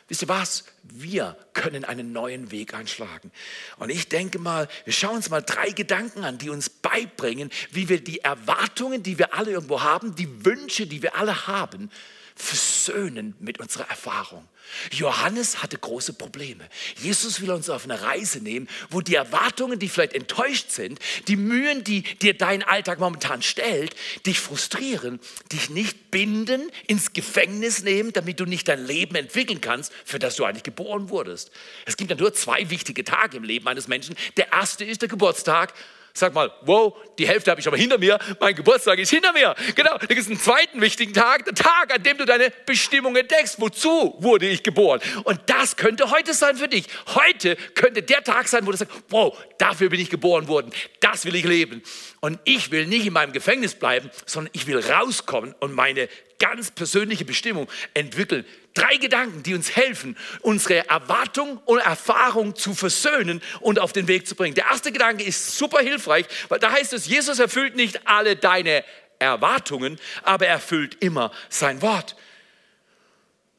Wisst 0.08 0.22
ihr 0.22 0.28
was? 0.28 0.64
Wir 0.82 1.36
können 1.54 1.84
einen 1.84 2.12
neuen 2.12 2.50
Weg 2.50 2.74
einschlagen. 2.74 3.32
Und 3.78 3.90
ich 3.90 4.08
denke 4.08 4.38
mal, 4.38 4.68
wir 4.84 4.92
schauen 4.92 5.16
uns 5.16 5.30
mal 5.30 5.40
drei 5.40 5.70
Gedanken 5.70 6.24
an, 6.24 6.36
die 6.36 6.50
uns 6.50 6.68
beibringen, 6.68 7.50
wie 7.70 7.88
wir 7.88 8.02
die 8.02 8.20
Erwartungen, 8.20 9.02
die 9.02 9.18
wir 9.18 9.32
alle 9.34 9.52
irgendwo 9.52 9.82
haben, 9.82 10.14
die 10.14 10.44
Wünsche, 10.44 10.86
die 10.86 11.02
wir 11.02 11.16
alle 11.16 11.46
haben, 11.46 11.90
versöhnen 12.36 13.36
mit 13.38 13.60
unserer 13.60 13.88
Erfahrung. 13.88 14.48
Johannes 14.90 15.62
hatte 15.62 15.78
große 15.78 16.14
Probleme. 16.14 16.68
Jesus 16.96 17.40
will 17.40 17.50
uns 17.52 17.70
auf 17.70 17.84
eine 17.84 18.02
Reise 18.02 18.40
nehmen, 18.40 18.68
wo 18.90 19.00
die 19.00 19.14
Erwartungen, 19.14 19.78
die 19.78 19.88
vielleicht 19.88 20.14
enttäuscht 20.14 20.70
sind, 20.70 20.98
die 21.28 21.36
Mühen, 21.36 21.84
die 21.84 22.02
dir 22.02 22.34
dein 22.34 22.64
Alltag 22.64 22.98
momentan 22.98 23.42
stellt, 23.42 23.94
dich 24.26 24.40
frustrieren, 24.40 25.20
dich 25.52 25.70
nicht 25.70 26.10
binden, 26.10 26.70
ins 26.88 27.12
Gefängnis 27.12 27.82
nehmen, 27.82 28.12
damit 28.12 28.40
du 28.40 28.46
nicht 28.46 28.66
dein 28.66 28.84
Leben 28.84 29.14
entwickeln 29.14 29.60
kannst, 29.60 29.92
für 30.04 30.18
das 30.18 30.34
du 30.34 30.44
eigentlich 30.44 30.64
geboren 30.64 31.10
wurdest. 31.10 31.52
Es 31.86 31.96
gibt 31.96 32.10
ja 32.10 32.16
nur 32.16 32.34
zwei 32.34 32.68
wichtige 32.68 33.04
Tage 33.04 33.36
im 33.36 33.44
Leben 33.44 33.68
eines 33.68 33.86
Menschen. 33.86 34.16
Der 34.36 34.52
erste 34.52 34.84
ist 34.84 35.02
der 35.02 35.08
Geburtstag 35.08 35.72
Sag 36.16 36.32
mal, 36.32 36.52
wow, 36.60 36.94
die 37.18 37.26
Hälfte 37.26 37.50
habe 37.50 37.60
ich 37.60 37.66
aber 37.66 37.76
hinter 37.76 37.98
mir. 37.98 38.20
Mein 38.38 38.54
Geburtstag 38.54 39.00
ist 39.00 39.10
hinter 39.10 39.32
mir. 39.32 39.52
Genau, 39.74 39.98
da 39.98 40.06
gibt 40.06 40.20
es 40.20 40.28
einen 40.28 40.38
zweiten 40.38 40.80
wichtigen 40.80 41.12
Tag, 41.12 41.44
der 41.44 41.54
Tag, 41.54 41.92
an 41.92 42.04
dem 42.04 42.16
du 42.16 42.24
deine 42.24 42.52
Bestimmung 42.66 43.16
entdeckst. 43.16 43.60
Wozu 43.60 44.14
wurde 44.20 44.46
ich 44.46 44.62
geboren? 44.62 45.00
Und 45.24 45.40
das 45.46 45.74
könnte 45.76 46.12
heute 46.12 46.32
sein 46.32 46.56
für 46.56 46.68
dich. 46.68 46.86
Heute 47.16 47.56
könnte 47.74 48.00
der 48.04 48.22
Tag 48.22 48.46
sein, 48.46 48.64
wo 48.64 48.70
du 48.70 48.76
sagst, 48.76 48.94
wow, 49.08 49.36
dafür 49.58 49.88
bin 49.88 49.98
ich 49.98 50.08
geboren 50.08 50.46
worden. 50.46 50.70
Das 51.00 51.24
will 51.24 51.34
ich 51.34 51.44
leben. 51.44 51.82
Und 52.20 52.38
ich 52.44 52.70
will 52.70 52.86
nicht 52.86 53.06
in 53.06 53.12
meinem 53.12 53.32
Gefängnis 53.32 53.74
bleiben, 53.74 54.08
sondern 54.24 54.52
ich 54.54 54.68
will 54.68 54.78
rauskommen 54.78 55.52
und 55.58 55.72
meine 55.72 56.08
ganz 56.38 56.70
persönliche 56.70 57.24
Bestimmung 57.24 57.68
entwickeln. 57.92 58.44
Drei 58.74 58.96
Gedanken, 58.96 59.44
die 59.44 59.54
uns 59.54 59.76
helfen, 59.76 60.16
unsere 60.40 60.88
Erwartung 60.88 61.58
und 61.64 61.78
Erfahrung 61.78 62.56
zu 62.56 62.74
versöhnen 62.74 63.40
und 63.60 63.78
auf 63.78 63.92
den 63.92 64.08
Weg 64.08 64.26
zu 64.26 64.34
bringen. 64.34 64.56
Der 64.56 64.66
erste 64.66 64.90
Gedanke 64.90 65.22
ist 65.22 65.56
super 65.56 65.78
hilfreich, 65.78 66.26
weil 66.48 66.58
da 66.58 66.72
heißt 66.72 66.92
es, 66.92 67.06
Jesus 67.06 67.38
erfüllt 67.38 67.76
nicht 67.76 68.06
alle 68.06 68.34
deine 68.34 68.84
Erwartungen, 69.20 69.98
aber 70.24 70.46
er 70.46 70.54
erfüllt 70.54 70.96
immer 71.00 71.30
sein 71.48 71.82
Wort. 71.82 72.16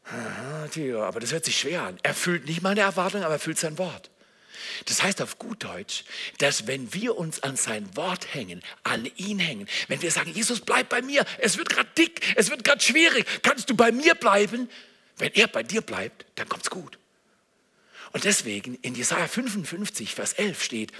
Aber 0.03 1.19
das 1.21 1.31
hört 1.31 1.45
sich 1.45 1.57
schwer 1.57 1.83
an. 1.83 1.97
Er 2.03 2.09
erfüllt 2.09 2.45
nicht 2.45 2.61
meine 2.61 2.81
Erwartungen, 2.81 3.23
aber 3.23 3.33
er 3.33 3.37
erfüllt 3.37 3.57
sein 3.57 3.77
Wort. 3.77 4.11
Das 4.85 5.01
heißt 5.01 5.21
auf 5.21 5.39
gut 5.39 5.63
Deutsch, 5.63 6.03
dass 6.39 6.67
wenn 6.67 6.93
wir 6.93 7.17
uns 7.17 7.41
an 7.41 7.55
sein 7.55 7.95
Wort 7.95 8.33
hängen, 8.33 8.61
an 8.83 9.09
ihn 9.15 9.39
hängen, 9.39 9.67
wenn 9.87 10.01
wir 10.01 10.11
sagen, 10.11 10.31
Jesus, 10.33 10.59
bleib 10.59 10.89
bei 10.89 11.01
mir, 11.01 11.23
es 11.37 11.57
wird 11.57 11.69
gerade 11.69 11.89
dick, 11.97 12.19
es 12.35 12.49
wird 12.49 12.65
gerade 12.65 12.83
schwierig, 12.83 13.25
kannst 13.41 13.69
du 13.69 13.75
bei 13.75 13.93
mir 13.93 14.15
bleiben? 14.15 14.69
Wenn 15.17 15.31
er 15.33 15.47
bei 15.47 15.63
dir 15.63 15.81
bleibt, 15.81 16.25
dann 16.35 16.49
kommt's 16.49 16.69
gut. 16.69 16.99
Und 18.11 18.23
deswegen 18.23 18.75
in 18.75 18.95
Jesaja 18.95 19.27
55, 19.27 20.15
Vers 20.15 20.33
11 20.33 20.63
steht, 20.63 20.91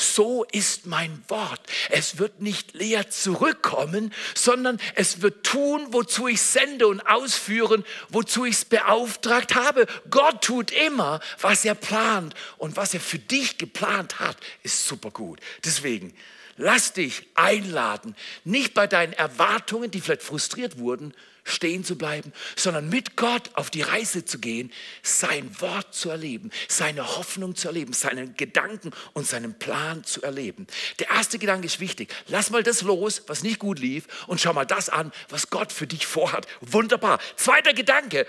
so 0.00 0.44
ist 0.44 0.86
mein 0.86 1.22
Wort. 1.28 1.60
Es 1.90 2.18
wird 2.18 2.40
nicht 2.40 2.74
leer 2.74 3.10
zurückkommen, 3.10 4.14
sondern 4.34 4.80
es 4.94 5.20
wird 5.20 5.44
tun, 5.44 5.88
wozu 5.90 6.26
ich 6.26 6.40
sende 6.40 6.86
und 6.86 7.00
ausführen, 7.02 7.84
wozu 8.08 8.46
ich 8.46 8.54
es 8.56 8.64
beauftragt 8.64 9.54
habe. 9.54 9.86
Gott 10.08 10.42
tut 10.42 10.70
immer, 10.70 11.20
was 11.40 11.64
er 11.64 11.74
plant 11.74 12.34
und 12.56 12.76
was 12.76 12.94
er 12.94 13.00
für 13.00 13.18
dich 13.18 13.58
geplant 13.58 14.20
hat, 14.20 14.36
ist 14.62 14.86
super 14.86 15.10
gut. 15.10 15.40
Deswegen 15.64 16.14
lass 16.56 16.92
dich 16.92 17.26
einladen, 17.34 18.16
nicht 18.44 18.74
bei 18.74 18.86
deinen 18.86 19.12
Erwartungen, 19.12 19.90
die 19.90 20.00
vielleicht 20.00 20.22
frustriert 20.22 20.78
wurden, 20.78 21.14
stehen 21.50 21.84
zu 21.84 21.96
bleiben, 21.96 22.32
sondern 22.56 22.88
mit 22.88 23.16
Gott 23.16 23.50
auf 23.54 23.70
die 23.70 23.82
Reise 23.82 24.24
zu 24.24 24.38
gehen, 24.38 24.72
sein 25.02 25.50
Wort 25.60 25.94
zu 25.94 26.10
erleben, 26.10 26.50
seine 26.68 27.16
Hoffnung 27.16 27.56
zu 27.56 27.68
erleben, 27.68 27.92
seinen 27.92 28.36
Gedanken 28.36 28.90
und 29.12 29.26
seinen 29.26 29.58
Plan 29.58 30.04
zu 30.04 30.22
erleben. 30.22 30.66
Der 30.98 31.10
erste 31.10 31.38
Gedanke 31.38 31.66
ist 31.66 31.80
wichtig. 31.80 32.14
Lass 32.28 32.50
mal 32.50 32.62
das 32.62 32.82
los, 32.82 33.22
was 33.26 33.42
nicht 33.42 33.58
gut 33.58 33.78
lief 33.78 34.06
und 34.26 34.40
schau 34.40 34.52
mal 34.52 34.64
das 34.64 34.88
an, 34.88 35.12
was 35.28 35.50
Gott 35.50 35.72
für 35.72 35.86
dich 35.86 36.06
vorhat. 36.06 36.46
Wunderbar. 36.60 37.18
Zweiter 37.36 37.74
Gedanke. 37.74 38.26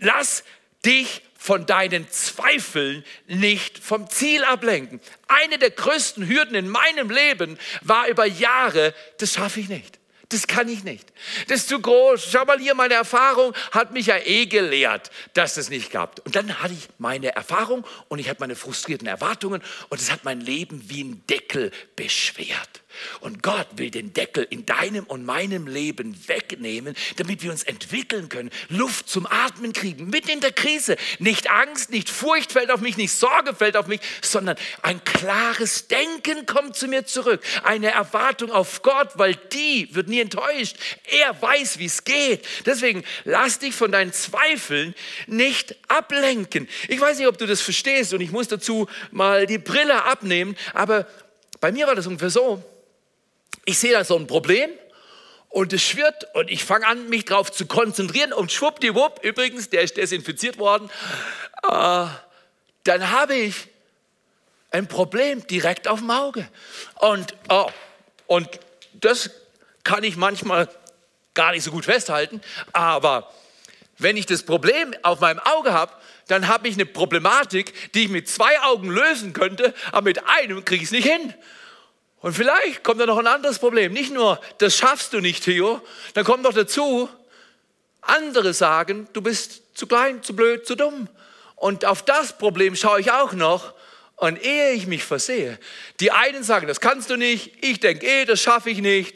Lass 0.00 0.44
dich 0.84 1.22
von 1.38 1.66
deinen 1.66 2.10
Zweifeln 2.10 3.04
nicht 3.28 3.78
vom 3.78 4.10
Ziel 4.10 4.44
ablenken. 4.44 5.00
Eine 5.28 5.58
der 5.58 5.70
größten 5.70 6.26
Hürden 6.26 6.56
in 6.56 6.68
meinem 6.68 7.10
Leben 7.10 7.58
war 7.82 8.08
über 8.08 8.26
Jahre, 8.26 8.92
das 9.18 9.34
schaffe 9.34 9.60
ich 9.60 9.68
nicht. 9.68 9.97
Das 10.30 10.46
kann 10.46 10.68
ich 10.68 10.84
nicht. 10.84 11.10
Das 11.46 11.60
ist 11.60 11.68
zu 11.68 11.80
groß. 11.80 12.28
Schau 12.30 12.44
mal 12.44 12.58
hier, 12.58 12.74
meine 12.74 12.94
Erfahrung 12.94 13.54
hat 13.70 13.92
mich 13.92 14.06
ja 14.06 14.18
eh 14.18 14.44
gelehrt, 14.44 15.10
dass 15.32 15.56
es 15.56 15.70
nicht 15.70 15.90
gab. 15.90 16.20
Und 16.26 16.36
dann 16.36 16.62
hatte 16.62 16.74
ich 16.74 16.88
meine 16.98 17.34
Erfahrung 17.34 17.86
und 18.08 18.18
ich 18.18 18.28
hatte 18.28 18.40
meine 18.40 18.54
frustrierten 18.54 19.08
Erwartungen 19.08 19.62
und 19.88 20.00
es 20.00 20.10
hat 20.10 20.24
mein 20.24 20.40
Leben 20.42 20.90
wie 20.90 21.04
ein 21.04 21.26
Deckel 21.28 21.70
beschwert. 21.96 22.82
Und 23.20 23.42
Gott 23.42 23.66
will 23.76 23.90
den 23.90 24.12
Deckel 24.12 24.46
in 24.48 24.66
deinem 24.66 25.04
und 25.04 25.24
meinem 25.24 25.66
Leben 25.66 26.16
wegnehmen, 26.28 26.94
damit 27.16 27.42
wir 27.42 27.50
uns 27.50 27.62
entwickeln 27.62 28.28
können, 28.28 28.50
Luft 28.68 29.08
zum 29.08 29.26
Atmen 29.26 29.72
kriegen, 29.72 30.08
mitten 30.08 30.30
in 30.30 30.40
der 30.40 30.52
Krise. 30.52 30.96
Nicht 31.18 31.50
Angst, 31.50 31.90
nicht 31.90 32.10
Furcht 32.10 32.52
fällt 32.52 32.70
auf 32.70 32.80
mich, 32.80 32.96
nicht 32.96 33.12
Sorge 33.12 33.54
fällt 33.54 33.76
auf 33.76 33.86
mich, 33.86 34.00
sondern 34.22 34.56
ein 34.82 35.02
klares 35.04 35.88
Denken 35.88 36.46
kommt 36.46 36.76
zu 36.76 36.88
mir 36.88 37.04
zurück. 37.04 37.42
Eine 37.62 37.90
Erwartung 37.90 38.50
auf 38.50 38.82
Gott, 38.82 39.10
weil 39.14 39.34
die 39.52 39.88
wird 39.92 40.08
nie 40.08 40.20
enttäuscht. 40.20 40.76
Er 41.04 41.40
weiß, 41.40 41.78
wie 41.78 41.86
es 41.86 42.04
geht. 42.04 42.46
Deswegen 42.66 43.04
lass 43.24 43.58
dich 43.58 43.74
von 43.74 43.92
deinen 43.92 44.12
Zweifeln 44.12 44.94
nicht 45.26 45.76
ablenken. 45.88 46.68
Ich 46.88 47.00
weiß 47.00 47.18
nicht, 47.18 47.28
ob 47.28 47.38
du 47.38 47.46
das 47.46 47.60
verstehst 47.60 48.12
und 48.14 48.20
ich 48.20 48.30
muss 48.30 48.48
dazu 48.48 48.88
mal 49.10 49.46
die 49.46 49.58
Brille 49.58 50.04
abnehmen, 50.04 50.56
aber 50.74 51.06
bei 51.60 51.72
mir 51.72 51.86
war 51.86 51.94
das 51.94 52.06
ungefähr 52.06 52.30
so 52.30 52.62
ich 53.68 53.78
sehe 53.78 53.92
da 53.92 54.02
so 54.02 54.16
ein 54.16 54.26
Problem 54.26 54.70
und 55.50 55.74
es 55.74 55.82
schwirrt 55.82 56.26
und 56.34 56.50
ich 56.50 56.64
fange 56.64 56.86
an, 56.86 57.10
mich 57.10 57.26
darauf 57.26 57.52
zu 57.52 57.66
konzentrieren 57.66 58.32
und 58.32 58.50
schwuppdiwupp, 58.50 59.22
übrigens, 59.22 59.68
der 59.68 59.82
ist 59.82 59.98
desinfiziert 59.98 60.58
worden, 60.58 60.88
äh, 61.64 62.06
dann 62.84 63.10
habe 63.10 63.34
ich 63.34 63.68
ein 64.70 64.88
Problem 64.88 65.46
direkt 65.46 65.86
auf 65.86 65.98
dem 65.98 66.10
Auge. 66.10 66.48
Und, 66.94 67.34
oh, 67.50 67.70
und 68.26 68.48
das 68.94 69.30
kann 69.84 70.02
ich 70.02 70.16
manchmal 70.16 70.66
gar 71.34 71.52
nicht 71.52 71.62
so 71.62 71.70
gut 71.70 71.84
festhalten, 71.84 72.40
aber 72.72 73.30
wenn 73.98 74.16
ich 74.16 74.24
das 74.24 74.44
Problem 74.44 74.94
auf 75.02 75.20
meinem 75.20 75.40
Auge 75.40 75.74
habe, 75.74 75.92
dann 76.28 76.48
habe 76.48 76.68
ich 76.68 76.74
eine 76.74 76.86
Problematik, 76.86 77.92
die 77.92 78.04
ich 78.04 78.08
mit 78.08 78.30
zwei 78.30 78.60
Augen 78.62 78.88
lösen 78.88 79.34
könnte, 79.34 79.74
aber 79.92 80.04
mit 80.04 80.26
einem 80.26 80.64
kriege 80.64 80.82
ich 80.82 80.88
es 80.88 80.92
nicht 80.92 81.06
hin. 81.06 81.34
Und 82.20 82.34
vielleicht 82.34 82.82
kommt 82.82 83.00
da 83.00 83.06
noch 83.06 83.18
ein 83.18 83.26
anderes 83.26 83.58
Problem. 83.58 83.92
Nicht 83.92 84.12
nur, 84.12 84.40
das 84.58 84.76
schaffst 84.76 85.12
du 85.12 85.20
nicht, 85.20 85.44
Theo, 85.44 85.80
dann 86.14 86.24
kommt 86.24 86.42
noch 86.42 86.52
dazu, 86.52 87.08
andere 88.00 88.54
sagen, 88.54 89.06
du 89.12 89.22
bist 89.22 89.62
zu 89.74 89.86
klein, 89.86 90.22
zu 90.22 90.34
blöd, 90.34 90.66
zu 90.66 90.74
dumm. 90.74 91.08
Und 91.54 91.84
auf 91.84 92.02
das 92.02 92.36
Problem 92.36 92.74
schaue 92.74 93.00
ich 93.00 93.12
auch 93.12 93.32
noch. 93.32 93.74
Und 94.16 94.42
ehe 94.44 94.72
ich 94.72 94.88
mich 94.88 95.04
versehe, 95.04 95.60
die 96.00 96.10
einen 96.10 96.42
sagen, 96.42 96.66
das 96.66 96.80
kannst 96.80 97.08
du 97.08 97.16
nicht, 97.16 97.52
ich 97.60 97.78
denke, 97.78 98.04
eh, 98.04 98.24
das 98.24 98.40
schaffe 98.40 98.68
ich 98.68 98.78
nicht. 98.78 99.14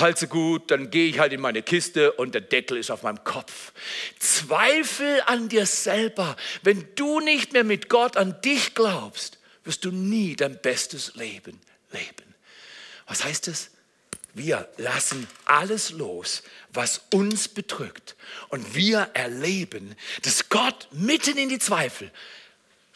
Halt 0.00 0.18
so 0.18 0.26
gut, 0.26 0.72
dann 0.72 0.90
gehe 0.90 1.08
ich 1.08 1.20
halt 1.20 1.32
in 1.32 1.40
meine 1.40 1.62
Kiste 1.62 2.10
und 2.10 2.34
der 2.34 2.40
Deckel 2.40 2.76
ist 2.76 2.90
auf 2.90 3.04
meinem 3.04 3.22
Kopf. 3.22 3.72
Zweifel 4.18 5.22
an 5.26 5.48
dir 5.48 5.64
selber. 5.64 6.36
Wenn 6.64 6.88
du 6.96 7.20
nicht 7.20 7.52
mehr 7.52 7.62
mit 7.62 7.88
Gott 7.88 8.16
an 8.16 8.40
dich 8.40 8.74
glaubst, 8.74 9.38
wirst 9.62 9.84
du 9.84 9.92
nie 9.92 10.34
dein 10.34 10.60
bestes 10.60 11.14
Leben 11.14 11.60
leben. 11.98 12.34
Was 13.06 13.24
heißt 13.24 13.48
es? 13.48 13.70
Wir 14.34 14.68
lassen 14.76 15.26
alles 15.46 15.90
los, 15.90 16.42
was 16.70 17.00
uns 17.10 17.48
bedrückt. 17.48 18.16
Und 18.48 18.74
wir 18.74 19.10
erleben, 19.14 19.96
dass 20.22 20.50
Gott 20.50 20.88
mitten 20.92 21.38
in 21.38 21.48
die 21.48 21.58
Zweifel, 21.58 22.12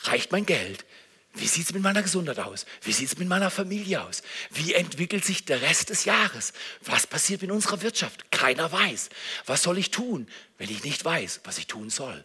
reicht 0.03 0.33
mein 0.33 0.45
Geld? 0.45 0.85
Wie 1.33 1.47
sieht 1.47 1.67
es 1.67 1.73
mit 1.73 1.83
meiner 1.83 2.03
Gesundheit 2.03 2.41
aus? 2.41 2.67
Wie 2.83 2.93
sieht 2.93 3.09
es 3.09 3.19
mit 3.19 3.29
meiner 3.29 3.51
Familie 3.51 4.03
aus? 4.03 4.23
Wie 4.51 4.75
entwickelt 4.75 5.25
sich 5.25 5.45
der 5.45 5.63
Rest 5.63 5.91
des 5.91 6.05
Jahres? 6.05 6.53
Was 6.83 7.07
passiert 7.07 7.43
in 7.43 7.53
unserer 7.53 7.83
Wirtschaft? 7.83 8.31
Keiner 8.33 8.71
weiß. 8.71 9.11
Was 9.47 9.63
soll 9.63 9.79
ich 9.79 9.91
tun, 9.91 10.29
wenn 10.59 10.71
ich 10.71 10.83
nicht 10.85 11.05
weiß, 11.05 11.41
was 11.45 11.59
ich 11.59 11.69
tun 11.69 11.89
soll? 11.89 12.25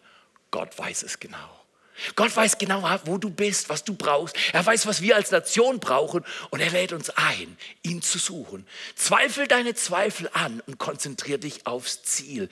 Gott 0.50 0.76
weiß 0.76 1.04
es 1.04 1.20
genau. 1.20 1.65
Gott 2.14 2.34
weiß 2.34 2.58
genau, 2.58 2.88
wo 3.04 3.18
du 3.18 3.30
bist, 3.30 3.68
was 3.68 3.84
du 3.84 3.94
brauchst. 3.94 4.36
Er 4.52 4.64
weiß, 4.64 4.86
was 4.86 5.02
wir 5.02 5.16
als 5.16 5.30
Nation 5.30 5.80
brauchen 5.80 6.24
und 6.50 6.60
er 6.60 6.70
lädt 6.70 6.92
uns 6.92 7.10
ein, 7.10 7.56
ihn 7.82 8.02
zu 8.02 8.18
suchen. 8.18 8.66
Zweifel 8.94 9.46
deine 9.46 9.74
Zweifel 9.74 10.28
an 10.32 10.62
und 10.66 10.78
konzentriere 10.78 11.38
dich 11.38 11.66
aufs 11.66 12.02
Ziel. 12.02 12.48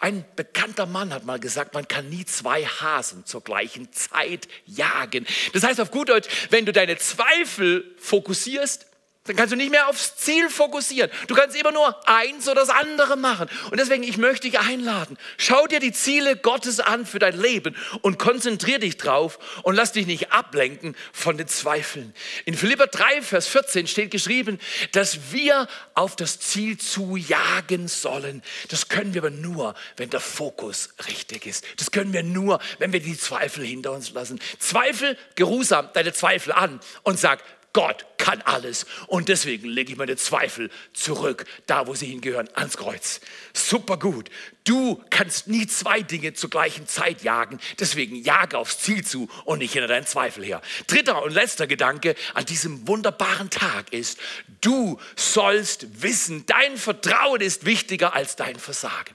Ein 0.00 0.24
bekannter 0.36 0.86
Mann 0.86 1.12
hat 1.12 1.24
mal 1.24 1.38
gesagt, 1.38 1.74
man 1.74 1.88
kann 1.88 2.08
nie 2.08 2.24
zwei 2.24 2.64
Hasen 2.64 3.24
zur 3.26 3.42
gleichen 3.42 3.92
Zeit 3.92 4.48
jagen. 4.66 5.26
Das 5.52 5.62
heißt 5.62 5.80
auf 5.80 5.90
gut 5.90 6.08
Deutsch, 6.08 6.28
wenn 6.50 6.66
du 6.66 6.72
deine 6.72 6.96
Zweifel 6.96 7.94
fokussierst, 7.98 8.86
dann 9.26 9.36
kannst 9.36 9.52
du 9.52 9.56
nicht 9.56 9.70
mehr 9.70 9.88
aufs 9.88 10.16
Ziel 10.16 10.48
fokussieren. 10.50 11.10
Du 11.26 11.34
kannst 11.34 11.56
immer 11.56 11.72
nur 11.72 12.08
eins 12.08 12.48
oder 12.48 12.60
das 12.60 12.70
andere 12.70 13.16
machen. 13.16 13.48
Und 13.70 13.78
deswegen, 13.78 14.02
ich 14.02 14.16
möchte 14.16 14.48
dich 14.48 14.58
einladen. 14.58 15.18
Schau 15.36 15.66
dir 15.66 15.80
die 15.80 15.92
Ziele 15.92 16.36
Gottes 16.36 16.80
an 16.80 17.06
für 17.06 17.18
dein 17.18 17.38
Leben 17.38 17.76
und 18.02 18.18
konzentriere 18.18 18.80
dich 18.80 18.96
drauf 18.96 19.38
und 19.62 19.74
lass 19.74 19.92
dich 19.92 20.06
nicht 20.06 20.32
ablenken 20.32 20.96
von 21.12 21.36
den 21.36 21.48
Zweifeln. 21.48 22.14
In 22.44 22.54
Philipper 22.54 22.86
3, 22.86 23.22
Vers 23.22 23.48
14 23.48 23.86
steht 23.86 24.10
geschrieben, 24.10 24.58
dass 24.92 25.32
wir 25.32 25.68
auf 25.94 26.16
das 26.16 26.40
Ziel 26.40 26.78
zu 26.78 27.16
jagen 27.16 27.88
sollen. 27.88 28.42
Das 28.68 28.88
können 28.88 29.14
wir 29.14 29.22
aber 29.22 29.30
nur, 29.30 29.74
wenn 29.96 30.10
der 30.10 30.20
Fokus 30.20 30.90
richtig 31.08 31.46
ist. 31.46 31.64
Das 31.76 31.90
können 31.90 32.12
wir 32.12 32.22
nur, 32.22 32.60
wenn 32.78 32.92
wir 32.92 33.00
die 33.00 33.18
Zweifel 33.18 33.64
hinter 33.64 33.92
uns 33.92 34.12
lassen. 34.12 34.40
Zweifel, 34.58 35.16
geruhsam 35.34 35.88
deine 35.94 36.12
Zweifel 36.12 36.52
an 36.52 36.80
und 37.02 37.18
sag, 37.18 37.42
Gott 37.76 38.06
kann 38.16 38.40
alles. 38.40 38.86
Und 39.06 39.28
deswegen 39.28 39.68
lege 39.68 39.92
ich 39.92 39.98
meine 39.98 40.16
Zweifel 40.16 40.70
zurück, 40.94 41.44
da 41.66 41.86
wo 41.86 41.94
sie 41.94 42.06
hingehören, 42.06 42.48
ans 42.54 42.78
Kreuz. 42.78 43.20
Super 43.52 43.98
gut. 43.98 44.30
Du 44.64 45.04
kannst 45.10 45.46
nie 45.48 45.66
zwei 45.66 46.00
Dinge 46.00 46.32
zur 46.32 46.48
gleichen 46.48 46.86
Zeit 46.86 47.22
jagen. 47.22 47.60
Deswegen 47.78 48.16
jage 48.16 48.56
aufs 48.56 48.78
Ziel 48.78 49.04
zu 49.04 49.28
und 49.44 49.58
nicht 49.58 49.74
hinter 49.74 49.88
deinen 49.88 50.06
Zweifel 50.06 50.42
her. 50.42 50.62
Dritter 50.86 51.22
und 51.22 51.34
letzter 51.34 51.66
Gedanke 51.66 52.14
an 52.32 52.46
diesem 52.46 52.88
wunderbaren 52.88 53.50
Tag 53.50 53.92
ist, 53.92 54.18
du 54.62 54.98
sollst 55.14 56.00
wissen, 56.00 56.46
dein 56.46 56.78
Vertrauen 56.78 57.42
ist 57.42 57.66
wichtiger 57.66 58.14
als 58.14 58.36
dein 58.36 58.58
Versagen. 58.58 59.14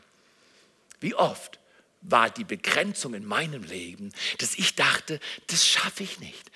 Wie 1.00 1.16
oft 1.16 1.58
war 2.02 2.30
die 2.30 2.44
Begrenzung 2.44 3.14
in 3.14 3.26
meinem 3.26 3.64
Leben, 3.64 4.12
dass 4.40 4.56
ich 4.56 4.76
dachte, 4.76 5.20
das 5.48 5.68
schaffe 5.68 6.04
ich 6.04 6.20
nicht. 6.20 6.52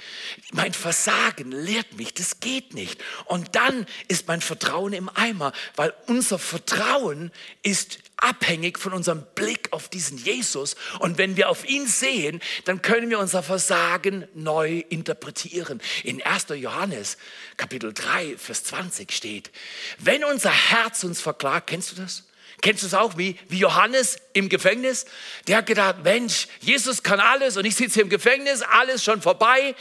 Mein 0.52 0.74
Versagen 0.74 1.52
lehrt 1.52 1.94
mich, 1.94 2.14
das 2.14 2.40
geht 2.40 2.74
nicht. 2.74 3.04
Und 3.26 3.56
dann 3.56 3.86
ist 4.08 4.28
mein 4.28 4.42
Vertrauen 4.42 4.94
im 4.94 5.10
Eimer, 5.10 5.54
weil 5.76 5.94
unser 6.08 6.40
Vertrauen 6.40 7.32
ist 7.62 8.00
abhängig 8.18 8.80
von 8.80 8.94
unserem 8.94 9.26
Blick 9.36 9.72
auf 9.72 9.90
diesen 9.90 10.18
Jesus. 10.18 10.76
Und 11.00 11.18
wenn 11.18 11.38
wir 11.38 11.50
auf 11.50 11.68
ihn 11.68 11.88
sehen, 11.88 12.42
dann 12.66 12.82
können 12.82 13.10
wir 13.10 13.20
unser 13.20 13.44
Versagen 13.44 14.28
neu 14.34 14.84
interpretieren. 14.90 15.82
In 16.04 16.24
1. 16.24 16.48
Johannes 16.56 17.18
Kapitel 17.58 17.94
3, 17.94 18.38
Vers 18.38 18.64
20 18.66 19.12
steht, 19.12 19.52
wenn 20.00 20.24
unser 20.24 20.52
Herz 20.52 21.04
uns 21.04 21.22
verklagt, 21.22 21.68
kennst 21.68 21.92
du 21.92 21.96
das? 21.96 22.24
Kennst 22.62 22.84
du 22.84 22.88
es 22.88 22.94
auch 22.94 23.18
wie, 23.18 23.38
wie 23.48 23.60
Johannes 23.60 24.18
im 24.34 24.50
Gefängnis? 24.50 25.06
Der 25.48 25.58
hat 25.58 25.66
gedacht, 25.66 26.04
Mensch, 26.04 26.48
Jesus 26.60 27.04
kann 27.04 27.20
alles 27.20 27.58
und 27.58 27.66
ich 27.66 27.76
sitze 27.76 27.96
hier 27.96 28.04
im 28.04 28.10
Gefängnis, 28.10 28.62
alles 28.62 29.04
schon 29.04 29.22
vorbei. 29.22 29.76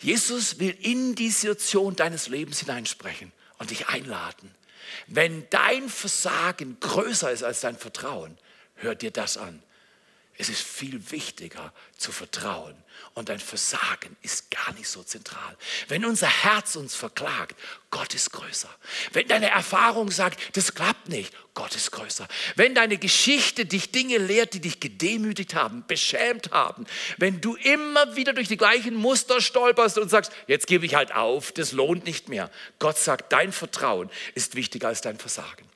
Jesus 0.00 0.58
will 0.58 0.76
in 0.80 1.14
die 1.14 1.30
Situation 1.30 1.96
deines 1.96 2.28
Lebens 2.28 2.60
hineinsprechen 2.60 3.32
und 3.58 3.70
dich 3.70 3.88
einladen. 3.88 4.54
Wenn 5.06 5.48
dein 5.50 5.88
Versagen 5.88 6.78
größer 6.80 7.30
ist 7.30 7.42
als 7.42 7.60
dein 7.60 7.76
Vertrauen, 7.76 8.38
hör 8.76 8.94
dir 8.94 9.10
das 9.10 9.36
an. 9.36 9.62
Es 10.40 10.48
ist 10.48 10.62
viel 10.62 11.10
wichtiger 11.10 11.72
zu 11.96 12.12
vertrauen 12.12 12.76
und 13.14 13.28
dein 13.28 13.40
Versagen 13.40 14.16
ist 14.22 14.52
gar 14.52 14.72
nicht 14.74 14.88
so 14.88 15.02
zentral. 15.02 15.56
Wenn 15.88 16.04
unser 16.04 16.28
Herz 16.28 16.76
uns 16.76 16.94
verklagt, 16.94 17.58
Gott 17.90 18.14
ist 18.14 18.30
größer. 18.30 18.68
Wenn 19.12 19.26
deine 19.26 19.50
Erfahrung 19.50 20.12
sagt, 20.12 20.56
das 20.56 20.76
klappt 20.76 21.08
nicht, 21.08 21.34
Gott 21.54 21.74
ist 21.74 21.90
größer. 21.90 22.28
Wenn 22.54 22.76
deine 22.76 22.98
Geschichte 22.98 23.66
dich 23.66 23.90
Dinge 23.90 24.18
lehrt, 24.18 24.54
die 24.54 24.60
dich 24.60 24.78
gedemütigt 24.78 25.56
haben, 25.56 25.84
beschämt 25.88 26.52
haben, 26.52 26.86
wenn 27.16 27.40
du 27.40 27.56
immer 27.56 28.14
wieder 28.14 28.32
durch 28.32 28.46
die 28.46 28.56
gleichen 28.56 28.94
Muster 28.94 29.40
stolperst 29.40 29.98
und 29.98 30.08
sagst, 30.08 30.30
jetzt 30.46 30.68
gebe 30.68 30.86
ich 30.86 30.94
halt 30.94 31.12
auf, 31.12 31.50
das 31.50 31.72
lohnt 31.72 32.04
nicht 32.04 32.28
mehr. 32.28 32.48
Gott 32.78 32.96
sagt, 32.96 33.32
dein 33.32 33.50
Vertrauen 33.50 34.08
ist 34.36 34.54
wichtiger 34.54 34.86
als 34.86 35.00
dein 35.00 35.18
Versagen. 35.18 35.66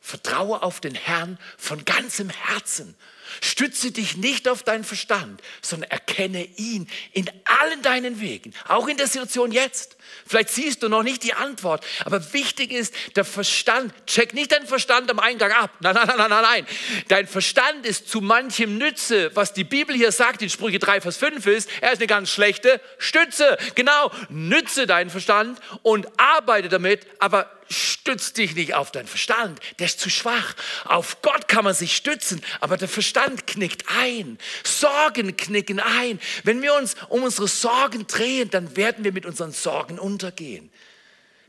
Vertraue 0.00 0.62
auf 0.62 0.80
den 0.80 0.96
Herrn 0.96 1.38
von 1.56 1.84
ganzem 1.84 2.30
Herzen 2.30 2.96
Stütze 3.42 3.92
dich 3.92 4.16
nicht 4.16 4.48
auf 4.48 4.62
deinen 4.62 4.84
Verstand, 4.84 5.42
sondern 5.60 5.90
erkenne 5.90 6.44
ihn 6.56 6.88
in 7.12 7.30
allen 7.44 7.82
deinen 7.82 8.20
Wegen, 8.20 8.54
auch 8.66 8.88
in 8.88 8.96
der 8.96 9.06
Situation 9.06 9.52
jetzt. 9.52 9.97
Vielleicht 10.26 10.50
siehst 10.50 10.82
du 10.82 10.88
noch 10.88 11.02
nicht 11.02 11.22
die 11.22 11.34
Antwort, 11.34 11.84
aber 12.04 12.32
wichtig 12.32 12.72
ist, 12.72 12.94
der 13.16 13.24
Verstand, 13.24 13.92
check 14.06 14.34
nicht 14.34 14.52
deinen 14.52 14.66
Verstand 14.66 15.10
am 15.10 15.18
Eingang 15.18 15.52
ab. 15.52 15.70
Nein, 15.80 15.94
nein, 15.94 16.06
nein, 16.06 16.30
nein, 16.30 16.42
nein. 16.42 16.66
Dein 17.08 17.26
Verstand 17.26 17.86
ist 17.86 18.08
zu 18.08 18.20
manchem 18.20 18.78
Nütze. 18.78 19.30
Was 19.34 19.52
die 19.52 19.64
Bibel 19.64 19.94
hier 19.94 20.12
sagt 20.12 20.42
in 20.42 20.50
Sprüche 20.50 20.78
3, 20.78 21.00
Vers 21.00 21.16
5 21.16 21.46
ist, 21.46 21.68
er 21.80 21.92
ist 21.92 21.98
eine 21.98 22.06
ganz 22.06 22.30
schlechte 22.30 22.80
Stütze. 22.98 23.56
Genau, 23.74 24.10
nütze 24.28 24.86
deinen 24.86 25.10
Verstand 25.10 25.58
und 25.82 26.06
arbeite 26.18 26.68
damit, 26.68 27.06
aber 27.18 27.50
stütz 27.70 28.32
dich 28.32 28.54
nicht 28.54 28.74
auf 28.74 28.90
deinen 28.90 29.06
Verstand, 29.06 29.60
der 29.78 29.86
ist 29.86 30.00
zu 30.00 30.10
schwach. 30.10 30.54
Auf 30.84 31.20
Gott 31.22 31.48
kann 31.48 31.64
man 31.64 31.74
sich 31.74 31.96
stützen, 31.96 32.42
aber 32.60 32.76
der 32.76 32.88
Verstand 32.88 33.46
knickt 33.46 33.84
ein. 34.00 34.38
Sorgen 34.64 35.36
knicken 35.36 35.80
ein. 35.80 36.18
Wenn 36.44 36.62
wir 36.62 36.74
uns 36.74 36.96
um 37.08 37.22
unsere 37.22 37.48
Sorgen 37.48 38.06
drehen, 38.06 38.50
dann 38.50 38.76
werden 38.76 39.04
wir 39.04 39.12
mit 39.12 39.26
unseren 39.26 39.52
Sorgen 39.52 39.97
untergehen. 39.98 40.70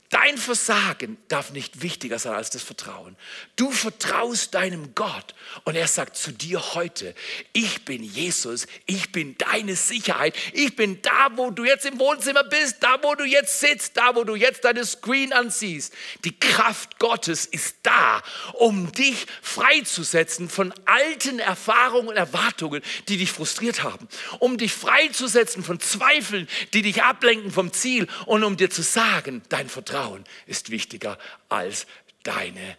Dein 0.09 0.39
Versagen 0.39 1.17
darf 1.27 1.51
nicht 1.51 1.83
wichtiger 1.83 2.17
sein 2.17 2.33
als 2.33 2.49
das 2.49 2.63
Vertrauen. 2.63 3.15
Du 3.55 3.69
vertraust 3.69 4.55
deinem 4.55 4.95
Gott 4.95 5.35
und 5.65 5.75
er 5.75 5.87
sagt 5.87 6.17
zu 6.17 6.31
dir 6.31 6.73
heute, 6.73 7.13
ich 7.53 7.85
bin 7.85 8.01
Jesus, 8.01 8.65
ich 8.87 9.11
bin 9.11 9.37
deine 9.37 9.75
Sicherheit, 9.75 10.35
ich 10.53 10.75
bin 10.75 10.99
da, 11.03 11.29
wo 11.35 11.51
du 11.51 11.63
jetzt 11.63 11.85
im 11.85 11.99
Wohnzimmer 11.99 12.43
bist, 12.43 12.77
da, 12.79 12.97
wo 13.03 13.13
du 13.13 13.23
jetzt 13.23 13.59
sitzt, 13.59 13.97
da, 13.97 14.15
wo 14.15 14.23
du 14.23 14.33
jetzt 14.33 14.65
deine 14.65 14.83
Screen 14.83 15.31
ansiehst. 15.31 15.93
Die 16.25 16.39
Kraft 16.39 16.97
Gottes 16.97 17.45
ist 17.45 17.75
da, 17.83 18.23
um 18.53 18.91
dich 18.91 19.27
freizusetzen 19.43 20.49
von 20.49 20.73
alten 20.85 21.37
Erfahrungen 21.37 22.07
und 22.07 22.17
Erwartungen, 22.17 22.81
die 23.09 23.17
dich 23.17 23.31
frustriert 23.31 23.83
haben, 23.83 24.07
um 24.39 24.57
dich 24.57 24.73
freizusetzen 24.73 25.63
von 25.63 25.79
Zweifeln, 25.79 26.47
die 26.73 26.81
dich 26.81 27.03
ablenken 27.03 27.51
vom 27.51 27.71
Ziel 27.73 28.07
und 28.25 28.43
um 28.43 28.57
dir 28.57 28.71
zu 28.71 28.81
sagen, 28.81 29.43
dein 29.49 29.69
Vertrauen 29.69 29.98
Vertrauen 29.99 30.23
ist 30.45 30.69
wichtiger 30.69 31.17
als 31.49 31.85
deine 32.23 32.77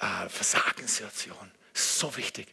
äh, 0.00 0.28
Versagenssituation. 0.28 1.50
So 1.74 2.16
wichtig. 2.16 2.46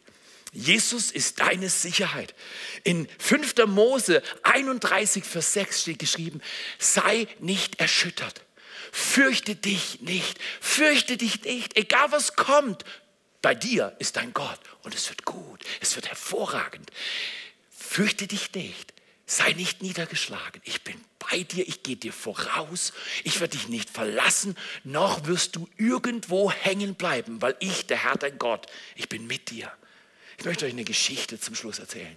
Jesus 0.52 1.12
ist 1.12 1.38
deine 1.38 1.68
Sicherheit. 1.68 2.34
In 2.82 3.08
5. 3.20 3.66
Mose 3.66 4.22
31, 4.42 5.22
Vers 5.22 5.52
6 5.52 5.82
steht 5.82 5.98
geschrieben, 6.00 6.40
sei 6.78 7.28
nicht 7.38 7.78
erschüttert. 7.78 8.42
Fürchte 8.90 9.54
dich 9.54 10.00
nicht. 10.00 10.40
Fürchte 10.60 11.16
dich 11.16 11.44
nicht. 11.44 11.76
Egal 11.76 12.10
was 12.10 12.34
kommt, 12.34 12.84
bei 13.42 13.54
dir 13.54 13.94
ist 14.00 14.16
dein 14.16 14.32
Gott 14.32 14.58
und 14.82 14.92
es 14.92 15.08
wird 15.08 15.24
gut. 15.24 15.62
Es 15.80 15.94
wird 15.94 16.08
hervorragend. 16.08 16.90
Fürchte 17.70 18.26
dich 18.26 18.52
nicht. 18.54 18.92
Sei 19.30 19.52
nicht 19.52 19.80
niedergeschlagen. 19.80 20.60
Ich 20.64 20.82
bin 20.82 21.00
bei 21.20 21.44
dir, 21.44 21.68
ich 21.68 21.84
gehe 21.84 21.94
dir 21.94 22.12
voraus. 22.12 22.92
Ich 23.22 23.38
werde 23.38 23.56
dich 23.56 23.68
nicht 23.68 23.88
verlassen, 23.88 24.56
noch 24.82 25.24
wirst 25.28 25.54
du 25.54 25.68
irgendwo 25.76 26.50
hängen 26.50 26.96
bleiben, 26.96 27.40
weil 27.40 27.54
ich, 27.60 27.86
der 27.86 28.02
Herr, 28.02 28.16
dein 28.16 28.40
Gott, 28.40 28.66
ich 28.96 29.08
bin 29.08 29.28
mit 29.28 29.50
dir. 29.50 29.70
Ich 30.36 30.44
möchte 30.44 30.66
euch 30.66 30.72
eine 30.72 30.82
Geschichte 30.82 31.38
zum 31.38 31.54
Schluss 31.54 31.78
erzählen. 31.78 32.16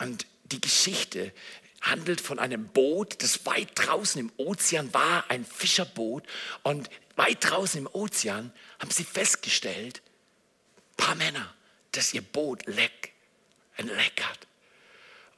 Und 0.00 0.26
die 0.44 0.60
Geschichte 0.60 1.32
handelt 1.80 2.20
von 2.20 2.38
einem 2.38 2.66
Boot, 2.68 3.22
das 3.22 3.46
weit 3.46 3.70
draußen 3.74 4.20
im 4.20 4.30
Ozean 4.36 4.92
war, 4.92 5.30
ein 5.30 5.46
Fischerboot. 5.46 6.24
Und 6.62 6.90
weit 7.16 7.38
draußen 7.40 7.80
im 7.80 7.88
Ozean 7.90 8.52
haben 8.80 8.90
sie 8.90 9.04
festgestellt, 9.04 10.02
ein 10.76 10.96
paar 10.98 11.14
Männer, 11.14 11.54
dass 11.92 12.12
ihr 12.12 12.20
Boot 12.20 12.66
leck, 12.66 13.14
ein 13.78 13.86
Leck 13.86 14.22
hat. 14.22 14.46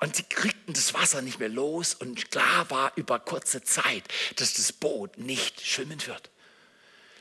Und 0.00 0.16
sie 0.16 0.24
kriegten 0.24 0.74
das 0.74 0.94
Wasser 0.94 1.22
nicht 1.22 1.38
mehr 1.38 1.48
los 1.48 1.94
und 1.94 2.30
klar 2.30 2.68
war 2.70 2.92
über 2.96 3.18
kurze 3.20 3.62
Zeit, 3.62 4.04
dass 4.36 4.54
das 4.54 4.72
Boot 4.72 5.18
nicht 5.18 5.64
schwimmen 5.64 6.04
wird. 6.06 6.30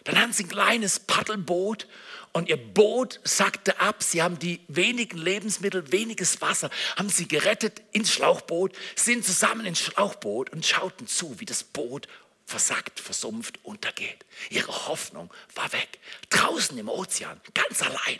Dann 0.03 0.19
haben 0.19 0.33
sie 0.33 0.43
ein 0.43 0.49
kleines 0.49 0.99
Paddelboot 0.99 1.87
und 2.33 2.49
ihr 2.49 2.57
Boot 2.57 3.21
sackte 3.23 3.79
ab. 3.79 4.03
Sie 4.03 4.21
haben 4.21 4.37
die 4.37 4.59
wenigen 4.67 5.17
Lebensmittel, 5.17 5.91
weniges 5.91 6.41
Wasser, 6.41 6.69
haben 6.97 7.09
sie 7.09 7.27
gerettet 7.27 7.81
ins 7.91 8.11
Schlauchboot, 8.11 8.75
sind 8.95 9.23
zusammen 9.23 9.65
ins 9.65 9.79
Schlauchboot 9.79 10.49
und 10.49 10.65
schauten 10.65 11.07
zu, 11.07 11.39
wie 11.39 11.45
das 11.45 11.63
Boot 11.63 12.07
versackt, 12.45 12.99
versumpft, 12.99 13.59
untergeht. 13.63 14.25
Ihre 14.49 14.87
Hoffnung 14.87 15.33
war 15.55 15.71
weg. 15.71 15.99
Draußen 16.29 16.77
im 16.77 16.89
Ozean, 16.89 17.39
ganz 17.53 17.81
allein. 17.81 18.19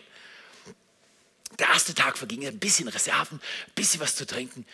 Der 1.58 1.68
erste 1.68 1.94
Tag 1.94 2.18
verging, 2.18 2.46
ein 2.46 2.58
bisschen 2.58 2.88
Reserven, 2.88 3.38
ein 3.38 3.74
bisschen 3.74 4.00
was 4.00 4.16
zu 4.16 4.26
trinken. 4.26 4.66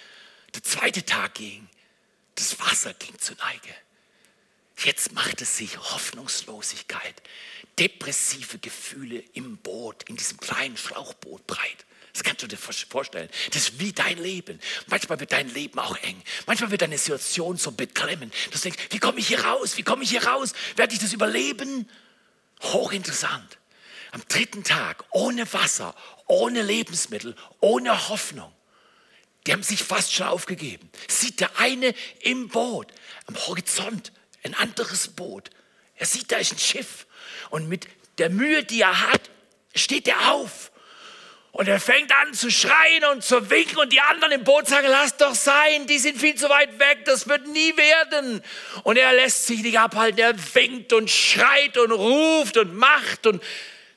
Der 0.54 0.62
zweite 0.62 1.04
Tag 1.04 1.34
ging, 1.34 1.68
das 2.34 2.58
Wasser 2.58 2.94
ging 2.94 3.18
zur 3.18 3.36
Neige. 3.36 3.74
Jetzt 4.78 5.12
machte 5.12 5.44
sich 5.44 5.76
Hoffnungslosigkeit, 5.78 7.22
depressive 7.78 8.58
Gefühle 8.58 9.22
im 9.34 9.58
Boot, 9.58 10.08
in 10.08 10.16
diesem 10.16 10.40
kleinen 10.40 10.76
Schlauchboot 10.76 11.46
breit. 11.46 11.84
Das 12.12 12.24
kannst 12.24 12.42
du 12.42 12.48
dir 12.48 12.56
vorstellen. 12.56 13.28
Das 13.52 13.62
ist 13.68 13.78
wie 13.78 13.92
dein 13.92 14.18
Leben. 14.18 14.58
Manchmal 14.86 15.20
wird 15.20 15.32
dein 15.32 15.48
Leben 15.48 15.78
auch 15.78 15.96
eng. 15.98 16.20
Manchmal 16.46 16.70
wird 16.70 16.82
deine 16.82 16.98
Situation 16.98 17.56
so 17.56 17.70
beklemmend, 17.70 18.34
dass 18.50 18.62
du 18.62 18.70
denkst, 18.70 18.86
wie 18.90 18.98
komme 18.98 19.20
ich 19.20 19.28
hier 19.28 19.44
raus? 19.44 19.76
Wie 19.76 19.82
komme 19.82 20.02
ich 20.02 20.10
hier 20.10 20.24
raus? 20.24 20.52
Werde 20.76 20.92
ich 20.92 20.98
das 20.98 21.12
überleben? 21.12 21.88
Hochinteressant. 22.62 23.58
Am 24.12 24.23
dritten 24.29 24.64
Tag, 24.64 25.05
ohne 25.11 25.53
Wasser, 25.53 25.94
ohne 26.27 26.62
Lebensmittel, 26.62 27.37
ohne 27.61 28.09
Hoffnung. 28.09 28.53
Die 29.46 29.53
haben 29.53 29.62
sich 29.62 29.83
fast 29.83 30.12
schon 30.12 30.27
aufgegeben. 30.27 30.90
Sieht 31.09 31.40
der 31.40 31.59
eine 31.59 31.94
im 32.20 32.49
Boot, 32.49 32.88
am 33.27 33.37
Horizont, 33.46 34.12
ein 34.42 34.55
anderes 34.55 35.09
Boot. 35.09 35.51
Er 35.94 36.07
sieht, 36.07 36.31
da 36.31 36.37
ist 36.37 36.53
ein 36.53 36.59
Schiff. 36.59 37.07
Und 37.51 37.68
mit 37.68 37.87
der 38.18 38.31
Mühe, 38.31 38.64
die 38.64 38.83
er 38.83 39.11
hat, 39.11 39.31
steht 39.75 40.09
er 40.09 40.33
auf. 40.33 40.70
Und 41.53 41.66
er 41.66 41.81
fängt 41.81 42.12
an 42.14 42.33
zu 42.33 42.51
schreien 42.51 43.05
und 43.12 43.25
zu 43.25 43.51
winken 43.51 43.79
und 43.79 43.92
die 43.92 44.01
anderen 44.01 44.33
im 44.33 44.44
Boot 44.44 44.68
sagen, 44.68 44.87
lass 44.88 45.16
doch 45.16 45.35
sein, 45.35 45.87
die 45.88 45.99
sind 45.99 46.20
viel 46.20 46.37
zu 46.37 46.49
weit 46.49 46.79
weg, 46.79 47.05
das 47.07 47.29
wird 47.29 47.49
nie 47.49 47.77
werden. 47.77 48.40
Und 48.85 48.96
er 48.96 49.12
lässt 49.14 49.46
sich 49.46 49.62
nicht 49.62 49.79
abhalten, 49.79 50.20
er 50.20 50.55
winkt 50.55 50.92
und 50.92 51.11
schreit 51.11 51.77
und 51.77 51.90
ruft 51.90 52.57
und 52.57 52.77
macht 52.77 53.27
und 53.27 53.42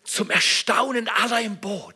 zum 0.03 0.29
Erstaunen 0.29 1.07
aller 1.07 1.41
im 1.41 1.57
Boot. 1.57 1.95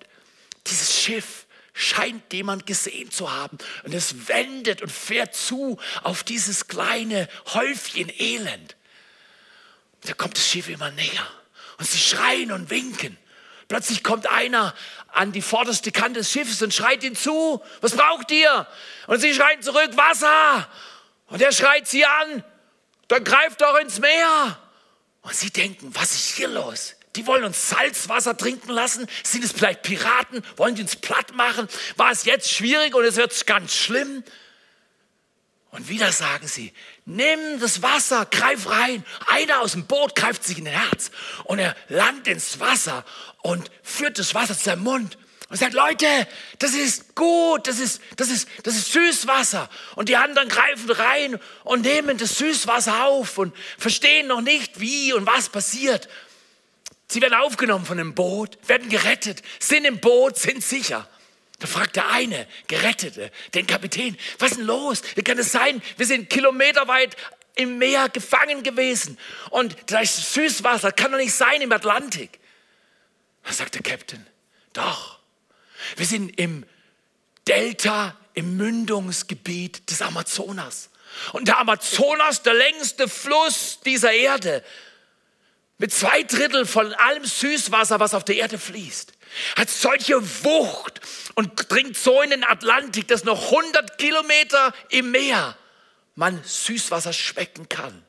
Dieses 0.68 1.02
Schiff 1.02 1.46
scheint 1.74 2.34
jemand 2.34 2.66
gesehen 2.66 3.12
zu 3.12 3.32
haben 3.32 3.58
und 3.84 3.94
es 3.94 4.28
wendet 4.28 4.82
und 4.82 4.92
fährt 4.92 5.36
zu 5.36 5.80
auf 6.04 6.24
dieses 6.24 6.68
kleine 6.68 7.30
Häufchen 7.54 8.12
Elend. 8.20 8.76
Da 10.02 10.14
kommt 10.14 10.38
das 10.38 10.48
Schiff 10.48 10.70
immer 10.70 10.92
näher 10.92 11.28
und 11.78 11.88
sie 11.88 12.00
schreien 12.00 12.52
und 12.52 12.70
winken. 12.70 13.18
Plötzlich 13.68 14.04
kommt 14.04 14.28
einer 14.28 14.74
an 15.10 15.32
die 15.32 15.42
vorderste 15.42 15.92
Kante 15.92 16.22
des 16.22 16.32
Schiffes 16.32 16.62
und 16.62 16.74
schreit 16.74 17.04
ihn 17.04 17.16
zu, 17.16 17.62
was 17.82 17.96
braucht 17.96 18.32
ihr? 18.32 18.68
Und 19.08 19.20
sie 19.20 19.34
schreien 19.34 19.62
zurück, 19.62 19.96
Wasser. 19.96 20.68
Und 21.28 21.42
er 21.42 21.52
schreit 21.52 21.88
sie 21.88 22.06
an, 22.06 22.44
dann 23.10 23.24
greift 23.24 23.62
doch 23.62 23.78
ins 23.80 24.00
Meer. 24.00 24.58
Und 25.22 25.36
sie 25.36 25.52
denken, 25.52 25.94
was 25.94 26.12
ist 26.14 26.38
hier 26.38 26.48
los? 26.48 26.97
Die 27.18 27.28
wollen 27.28 27.44
uns 27.44 27.70
Salzwasser 27.70 28.38
trinken 28.38 28.70
lassen. 28.70 29.08
Sind 29.24 29.44
es 29.44 29.52
vielleicht 29.52 29.82
Piraten? 29.82 30.44
Wollen 30.56 30.76
die 30.76 30.84
uns 30.84 30.96
platt 30.96 31.36
machen? 31.36 31.68
War 31.98 32.12
es 32.12 32.26
jetzt 32.26 32.52
schwierig 32.52 32.96
und 32.96 33.04
es 33.04 33.16
wird 33.16 33.46
ganz 33.48 33.76
schlimm? 33.76 34.24
Und 35.72 35.90
wieder 35.90 36.12
sagen 36.12 36.48
sie, 36.48 36.72
nimm 37.06 37.60
das 37.60 37.82
Wasser, 37.82 38.26
greif 38.26 38.70
rein. 38.70 39.04
Einer 39.28 39.60
aus 39.60 39.74
dem 39.74 39.86
Boot 39.86 40.16
greift 40.16 40.44
sich 40.44 40.60
in 40.60 40.66
den 40.66 40.74
Herz 40.74 41.12
und 41.44 41.60
er 41.60 41.76
landet 41.90 42.28
ins 42.28 42.60
Wasser 42.60 43.04
und 43.42 43.70
führt 43.84 44.18
das 44.18 44.34
Wasser 44.34 44.58
zu 44.58 44.64
seinem 44.66 44.84
Mund 44.84 45.18
und 45.50 45.58
sagt, 45.58 45.74
Leute, 45.74 46.06
das 46.60 46.74
ist 46.74 47.16
gut, 47.16 47.68
das 47.68 47.80
ist, 47.80 48.02
das 48.16 48.30
ist, 48.30 48.48
das 48.64 48.76
ist 48.76 48.92
Süßwasser. 48.92 49.70
Und 49.96 50.10
die 50.10 50.18
anderen 50.18 50.50
greifen 50.50 50.90
rein 50.90 51.40
und 51.64 51.82
nehmen 51.82 52.18
das 52.18 52.38
Süßwasser 52.38 53.06
auf 53.06 53.38
und 53.38 53.56
verstehen 53.78 54.28
noch 54.28 54.42
nicht, 54.42 54.80
wie 54.80 55.14
und 55.14 55.26
was 55.26 55.50
passiert. 55.50 56.10
Sie 57.08 57.22
werden 57.22 57.36
aufgenommen 57.36 57.86
von 57.86 57.98
dem 57.98 58.14
Boot, 58.14 58.58
werden 58.68 58.90
gerettet, 58.90 59.42
sind 59.60 59.86
im 59.86 60.00
Boot, 60.00 60.38
sind 60.38 60.64
sicher. 60.64 61.08
Da 61.60 61.68
fragt 61.68 61.96
der 61.96 62.10
eine 62.10 62.48
Gerettete 62.68 63.32
den 63.54 63.66
Kapitän, 63.66 64.18
was 64.38 64.52
ist 64.52 64.58
denn 64.58 64.68
los? 64.68 65.02
Wie 65.16 65.24
kann 65.24 65.40
es 65.40 65.52
sein? 65.52 65.82
Wir 65.96 66.06
sind 66.06 66.30
kilometerweit 66.30 67.16
im 67.56 67.80
Meer 67.80 68.10
gefangen 68.10 68.62
gewesen 68.62 69.18
und 69.50 69.76
da 69.88 70.02
ist 70.02 70.34
Süßwasser, 70.34 70.92
kann 70.92 71.12
doch 71.12 71.18
nicht 71.18 71.34
sein 71.34 71.62
im 71.62 71.72
Atlantik. 71.72 72.40
Da 73.44 73.54
sagt 73.54 73.76
der 73.76 73.82
Captain, 73.82 74.26
doch, 74.74 75.20
wir 75.96 76.06
sind 76.06 76.38
im 76.38 76.66
Delta, 77.48 78.16
im 78.34 78.58
Mündungsgebiet 78.58 79.90
des 79.90 80.02
Amazonas. 80.02 80.90
Und 81.34 81.48
der 81.48 81.58
Amazonas, 81.58 82.44
der 82.44 82.54
längste 82.54 83.08
Fluss 83.08 83.80
dieser 83.84 84.12
Erde, 84.12 84.64
mit 85.78 85.94
zwei 85.94 86.24
Drittel 86.24 86.66
von 86.66 86.94
allem 86.94 87.26
Süßwasser, 87.26 88.00
was 88.00 88.14
auf 88.14 88.26
der 88.26 88.38
Erde 88.38 88.58
fließt, 88.58 89.14
hat 89.56 89.70
solche 89.70 90.22
Wucht 90.44 91.02
und 91.36 91.52
dringt 91.70 91.98
so 91.98 92.22
in 92.22 92.32
den 92.32 92.44
Atlantik, 92.44 93.08
dass 93.08 93.24
noch 93.24 93.52
100 93.52 93.98
Kilometer 93.98 94.74
im 94.90 95.12
Meer 95.12 95.58
man 96.16 96.44
Süßwasser 96.44 97.14
schmecken 97.14 97.70
kann. 97.70 98.04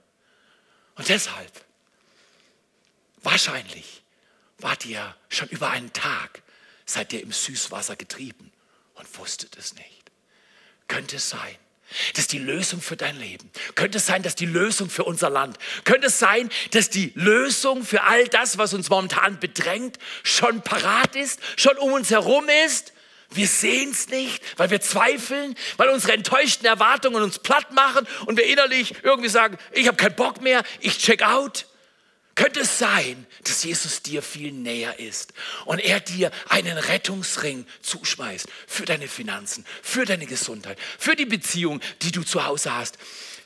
Und 0.95 1.09
deshalb, 1.09 1.53
wahrscheinlich, 3.23 4.03
wart 4.59 4.87
ihr 4.87 5.15
schon 5.29 5.49
über 5.49 5.71
einen 5.71 5.93
Tag, 5.93 6.43
seid 6.87 7.13
ihr 7.13 7.23
im 7.23 7.33
Süßwasser 7.33 7.97
getrieben 7.97 8.51
und 8.95 9.19
wusstet 9.19 9.57
es 9.59 9.75
nicht. 9.75 10.11
Könnte 10.89 11.17
es 11.17 11.29
sein, 11.29 11.57
das 12.13 12.23
ist 12.23 12.33
die 12.33 12.39
Lösung 12.39 12.81
für 12.81 12.97
dein 12.97 13.19
Leben. 13.19 13.51
Könnte 13.75 13.99
es 13.99 14.07
sein, 14.07 14.23
dass 14.23 14.35
die 14.35 14.47
Lösung 14.47 14.91
für 14.91 15.05
unser 15.05 15.31
Land, 15.31 15.59
könnte 15.85 16.09
es 16.09 16.19
sein, 16.19 16.51
dass 16.73 16.91
die 16.91 17.13
Lösung 17.15 17.85
für 17.85 18.03
all 18.03 18.27
das, 18.29 18.59
was 18.59 18.75
uns 18.75 18.91
momentan 18.91 19.41
bedrängt, 19.41 19.99
schon 20.23 20.63
parat 20.63 21.17
ist, 21.17 21.41
schon 21.57 21.77
um 21.79 21.93
uns 21.93 22.11
herum 22.11 22.47
ist? 22.67 22.93
Wir 23.31 23.47
sehen 23.47 23.91
es 23.91 24.09
nicht, 24.09 24.43
weil 24.59 24.71
wir 24.71 24.81
zweifeln, 24.81 25.55
weil 25.77 25.91
unsere 25.91 26.15
enttäuschten 26.15 26.67
Erwartungen 26.67 27.23
uns 27.23 27.39
platt 27.39 27.73
machen 27.73 28.07
und 28.25 28.39
wir 28.39 28.47
innerlich 28.47 28.95
irgendwie 29.03 29.29
sagen, 29.29 29.59
ich 29.73 29.87
habe 29.87 29.99
keinen 29.99 30.17
Bock 30.17 30.41
mehr, 30.41 30.63
ich 30.81 30.99
check 30.99 31.23
out. 31.23 31.67
Könnte 32.39 32.61
es 32.61 32.79
sein, 32.79 33.27
dass 33.43 33.65
Jesus 33.65 34.01
dir 34.01 34.23
viel 34.23 34.53
näher 34.53 35.01
ist 35.01 35.33
und 35.65 35.81
er 35.81 35.99
dir 35.99 36.31
einen 36.49 36.79
Rettungsring 36.79 37.67
zuschmeißt 37.83 38.47
für 38.69 38.85
deine 38.85 39.09
Finanzen, 39.09 39.67
für 39.83 40.05
deine 40.05 40.25
Gesundheit, 40.25 40.79
für 41.01 41.17
die 41.17 41.25
Beziehung, 41.25 41.81
die 42.03 42.13
du 42.13 42.23
zu 42.23 42.47
Hause 42.47 42.73
hast? 42.73 42.97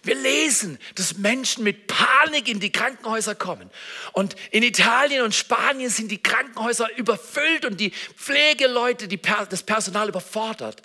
Wir 0.03 0.15
lesen, 0.15 0.79
dass 0.97 1.17
Menschen 1.17 1.65
mit 1.65 1.87
Panik 1.87 2.49
in 2.49 2.61
die 2.61 2.71
Krankenhäuser 2.71 3.35
kommen. 3.35 3.71
Und 4.13 4.37
in 4.51 4.63
Italien 4.63 5.23
und 5.25 5.35
Spanien 5.35 5.89
sind 5.89 6.11
die 6.11 6.23
Krankenhäuser 6.23 6.95
überfüllt 6.99 7.65
und 7.65 7.81
die 7.81 7.95
Pflegeleute, 8.19 9.09
die, 9.09 9.19
das 9.49 9.63
Personal 9.63 10.11
überfordert, 10.11 10.83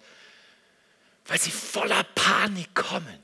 weil 1.26 1.42
sie 1.42 1.52
voller 1.52 2.06
Panik 2.16 2.74
kommen. 2.74 3.22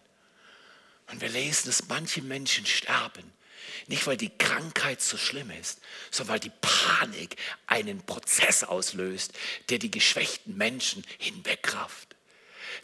Und 1.10 1.22
wir 1.22 1.30
lesen, 1.30 1.67
dass 1.67 1.88
manche 1.88 2.22
Menschen 2.22 2.65
sterben 2.65 3.32
nicht, 3.88 4.08
weil 4.08 4.17
die 4.17 4.36
Krankheit 4.38 5.02
so 5.02 5.17
schlimm 5.17 5.52
ist, 5.52 5.80
sondern 6.12 6.34
weil 6.34 6.39
die 6.39 6.52
Panik 6.62 7.36
einen 7.67 8.06
Prozess 8.06 8.63
auslöst, 8.63 9.34
der 9.69 9.80
die 9.80 9.91
geschwächten 9.91 10.56
Menschen 10.58 11.04
hinwegrafft. 11.17 12.15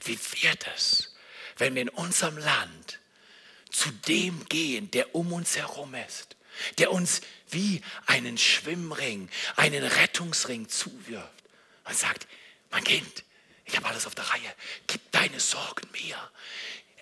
Wie 0.03 0.19
wird 0.41 0.67
es, 0.75 1.15
wenn 1.57 1.75
wir 1.75 1.83
in 1.83 1.89
unserem 1.89 2.37
Land 2.37 2.99
zu 3.71 3.91
dem 3.91 4.45
gehen, 4.49 4.91
der 4.91 5.15
um 5.15 5.31
uns 5.31 5.55
herum 5.55 5.93
ist, 5.95 6.35
der 6.77 6.91
uns 6.91 7.21
wie 7.49 7.81
einen 8.05 8.37
Schwimmring, 8.37 9.29
einen 9.55 9.83
Rettungsring 9.83 10.67
zuwirft 10.67 11.43
und 11.85 11.97
sagt, 11.97 12.27
mein 12.71 12.83
Kind, 12.83 13.23
ich 13.65 13.75
habe 13.75 13.87
alles 13.87 14.05
auf 14.05 14.15
der 14.15 14.25
Reihe, 14.25 14.55
gib 14.87 15.11
deine 15.11 15.39
Sorgen 15.39 15.87
mir, 15.91 16.17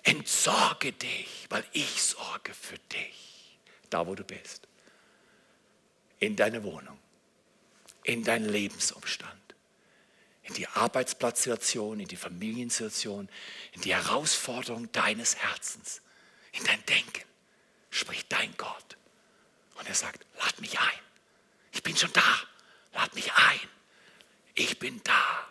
entsorge 0.02 0.92
dich, 0.92 1.46
weil 1.48 1.64
ich 1.72 2.02
sorge 2.02 2.54
für 2.54 2.78
dich 2.92 3.27
da 3.90 4.06
wo 4.06 4.14
du 4.14 4.24
bist. 4.24 4.66
In 6.20 6.36
deine 6.36 6.64
Wohnung, 6.64 6.98
in 8.02 8.24
deinen 8.24 8.48
Lebensumstand, 8.48 9.32
in 10.42 10.54
die 10.54 10.66
Arbeitsplatzsituation, 10.66 12.00
in 12.00 12.08
die 12.08 12.16
Familiensituation, 12.16 13.28
in 13.72 13.82
die 13.82 13.94
Herausforderung 13.94 14.90
deines 14.92 15.36
Herzens, 15.36 16.00
in 16.52 16.64
dein 16.64 16.84
Denken, 16.86 17.24
spricht 17.90 18.32
dein 18.32 18.56
Gott. 18.56 18.96
Und 19.74 19.88
er 19.88 19.94
sagt, 19.94 20.26
lad 20.38 20.60
mich 20.60 20.78
ein. 20.78 21.00
Ich 21.72 21.82
bin 21.82 21.96
schon 21.96 22.12
da. 22.12 22.42
Lad 22.94 23.14
mich 23.14 23.32
ein. 23.32 23.60
Ich 24.54 24.78
bin 24.78 25.00
da. 25.04 25.48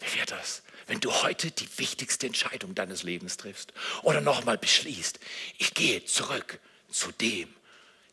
Wie 0.00 0.18
wird 0.18 0.30
das, 0.30 0.62
wenn 0.86 1.00
du 1.00 1.12
heute 1.12 1.50
die 1.50 1.68
wichtigste 1.78 2.26
Entscheidung 2.26 2.74
deines 2.74 3.02
Lebens 3.02 3.36
triffst 3.36 3.72
oder 4.02 4.20
nochmal 4.20 4.58
beschließt, 4.58 5.20
ich 5.58 5.74
gehe 5.74 6.04
zurück 6.04 6.58
zu 6.92 7.12
dem, 7.12 7.52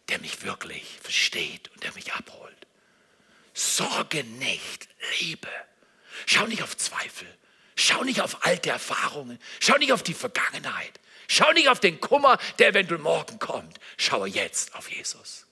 der 0.09 0.19
mich 0.19 0.43
wirklich 0.43 0.97
versteht 1.01 1.69
und 1.71 1.83
der 1.83 1.93
mich 1.93 2.13
abholt. 2.13 2.55
Sorge 3.53 4.23
nicht, 4.23 4.87
lebe. 5.19 5.49
Schau 6.25 6.47
nicht 6.47 6.63
auf 6.63 6.77
Zweifel. 6.77 7.27
Schau 7.75 8.03
nicht 8.03 8.21
auf 8.21 8.45
alte 8.45 8.69
Erfahrungen. 8.69 9.39
Schau 9.59 9.77
nicht 9.77 9.93
auf 9.93 10.03
die 10.03 10.13
Vergangenheit. 10.13 10.99
Schau 11.27 11.51
nicht 11.53 11.69
auf 11.69 11.79
den 11.79 11.99
Kummer, 11.99 12.37
der 12.57 12.69
eventuell 12.69 12.99
morgen 12.99 13.39
kommt. 13.39 13.79
Schaue 13.97 14.27
jetzt 14.27 14.75
auf 14.75 14.89
Jesus. 14.89 15.45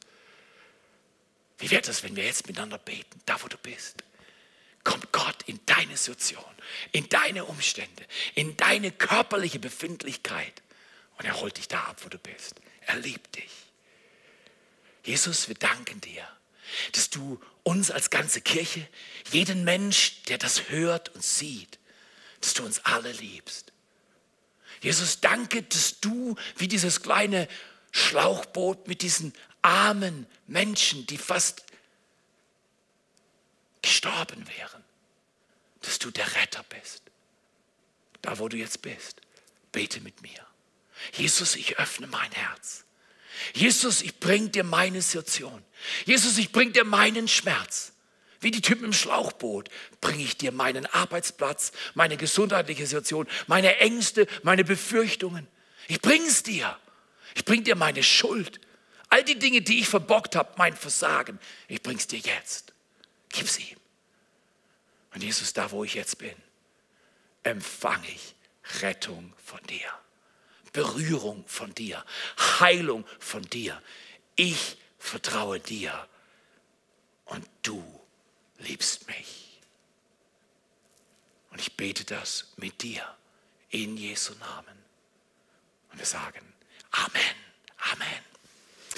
Wie 1.60 1.70
wird 1.72 1.88
es, 1.88 2.04
wenn 2.04 2.16
wir 2.16 2.26
jetzt 2.26 2.48
miteinander 2.48 2.78
beten, 2.78 3.22
da 3.26 3.42
wo 3.42 3.48
du 3.48 3.58
bist? 3.58 4.04
kommt 4.88 5.12
Gott 5.12 5.44
in 5.48 5.60
deine 5.66 5.98
Situation, 5.98 6.46
in 6.94 7.10
deine 7.10 7.44
Umstände, 7.44 8.06
in 8.36 8.56
deine 8.56 8.90
körperliche 8.90 9.60
Befindlichkeit 9.60 10.62
und 11.18 11.26
er 11.26 11.42
holt 11.42 11.58
dich 11.58 11.68
da 11.68 11.82
ab, 11.84 11.98
wo 12.06 12.10
du 12.10 12.18
bist. 12.18 12.56
Er 12.88 12.95
liebt 12.95 13.36
dich. 13.36 13.52
Jesus, 15.04 15.47
wir 15.47 15.56
danken 15.56 16.02
dir, 16.02 16.28
dass 16.93 17.10
du 17.10 17.39
uns 17.63 17.91
als 17.91 18.10
ganze 18.10 18.41
Kirche, 18.41 18.88
jeden 19.32 19.63
Mensch, 19.63 20.23
der 20.23 20.38
das 20.38 20.69
hört 20.69 21.10
und 21.10 21.23
sieht, 21.23 21.80
dass 22.41 22.54
du 22.54 22.65
uns 22.65 22.80
alle 22.80 23.12
liebst. 23.12 23.73
Jesus, 24.82 25.19
danke, 25.19 25.63
dass 25.63 26.00
du 26.00 26.36
wie 26.56 26.67
dieses 26.67 27.02
kleine 27.02 27.47
Schlauchboot 27.91 28.88
mit 28.88 29.02
diesen 29.02 29.34
armen 29.62 30.26
Menschen, 30.45 31.06
die 31.08 31.17
fast 31.17 31.65
gestorben 33.82 34.47
wären, 34.58 34.84
dass 35.82 36.00
du 36.00 36.10
der 36.12 36.36
Retter 36.36 36.63
bist. 36.63 37.02
Da, 38.21 38.39
wo 38.39 38.47
du 38.47 38.58
jetzt 38.58 38.82
bist, 38.82 39.21
bete 39.71 40.00
mit 40.00 40.21
mir. 40.21 40.47
Jesus, 41.13 41.55
ich 41.55 41.77
öffne 41.79 42.07
mein 42.07 42.31
Herz. 42.31 42.86
Jesus, 43.53 44.01
ich 44.01 44.19
bring 44.19 44.51
dir 44.51 44.63
meine 44.63 45.01
Situation. 45.01 45.63
Jesus, 46.05 46.38
ich 46.38 46.51
bring 46.51 46.73
dir 46.73 46.83
meinen 46.83 47.27
Schmerz. 47.27 47.93
Wie 48.39 48.51
die 48.51 48.62
Typen 48.62 48.86
im 48.86 48.93
Schlauchboot 48.93 49.69
bringe 49.99 50.23
ich 50.23 50.38
dir 50.38 50.51
meinen 50.51 50.86
Arbeitsplatz, 50.86 51.71
meine 51.95 52.17
gesundheitliche 52.17 52.86
Situation, 52.86 53.27
meine 53.47 53.77
Ängste, 53.77 54.27
meine 54.43 54.63
Befürchtungen. 54.63 55.47
Ich 55.88 56.01
bringe 56.01 56.27
es 56.27 56.43
dir. 56.43 56.77
Ich 57.36 57.45
bringe 57.45 57.63
dir 57.63 57.75
meine 57.75 58.03
Schuld. 58.03 58.60
All 59.10 59.23
die 59.23 59.39
Dinge, 59.39 59.62
die 59.62 59.79
ich 59.79 59.88
verbockt 59.88 60.36
habe, 60.36 60.53
mein 60.57 60.75
Versagen, 60.75 61.39
ich 61.67 61.81
bringe 61.81 61.99
es 61.99 62.07
dir 62.07 62.19
jetzt. 62.19 62.73
Gib's 63.29 63.57
ihm. 63.57 63.77
Und 65.13 65.23
Jesus, 65.23 65.53
da 65.53 65.71
wo 65.71 65.83
ich 65.83 65.95
jetzt 65.95 66.17
bin, 66.17 66.36
empfange 67.43 68.07
ich 68.07 68.36
Rettung 68.81 69.33
von 69.43 69.62
dir. 69.63 69.91
Berührung 70.78 71.44
von 71.48 71.74
dir, 71.74 72.06
Heilung 72.60 73.04
von 73.18 73.42
dir. 73.42 73.82
Ich 74.36 74.78
vertraue 75.00 75.60
dir 75.60 76.08
und 77.26 77.44
du 77.63 77.84
liebst 78.60 79.08
mich. 79.08 79.60
Und 81.50 81.60
ich 81.62 81.76
bete 81.76 82.06
das 82.06 82.54
mit 82.58 82.84
dir 82.84 83.02
in 83.72 83.98
Jesu 83.98 84.36
Namen. 84.36 84.78
Und 85.92 85.98
wir 85.98 86.06
sagen 86.06 86.54
Amen, 86.92 87.36
Amen. 87.78 88.27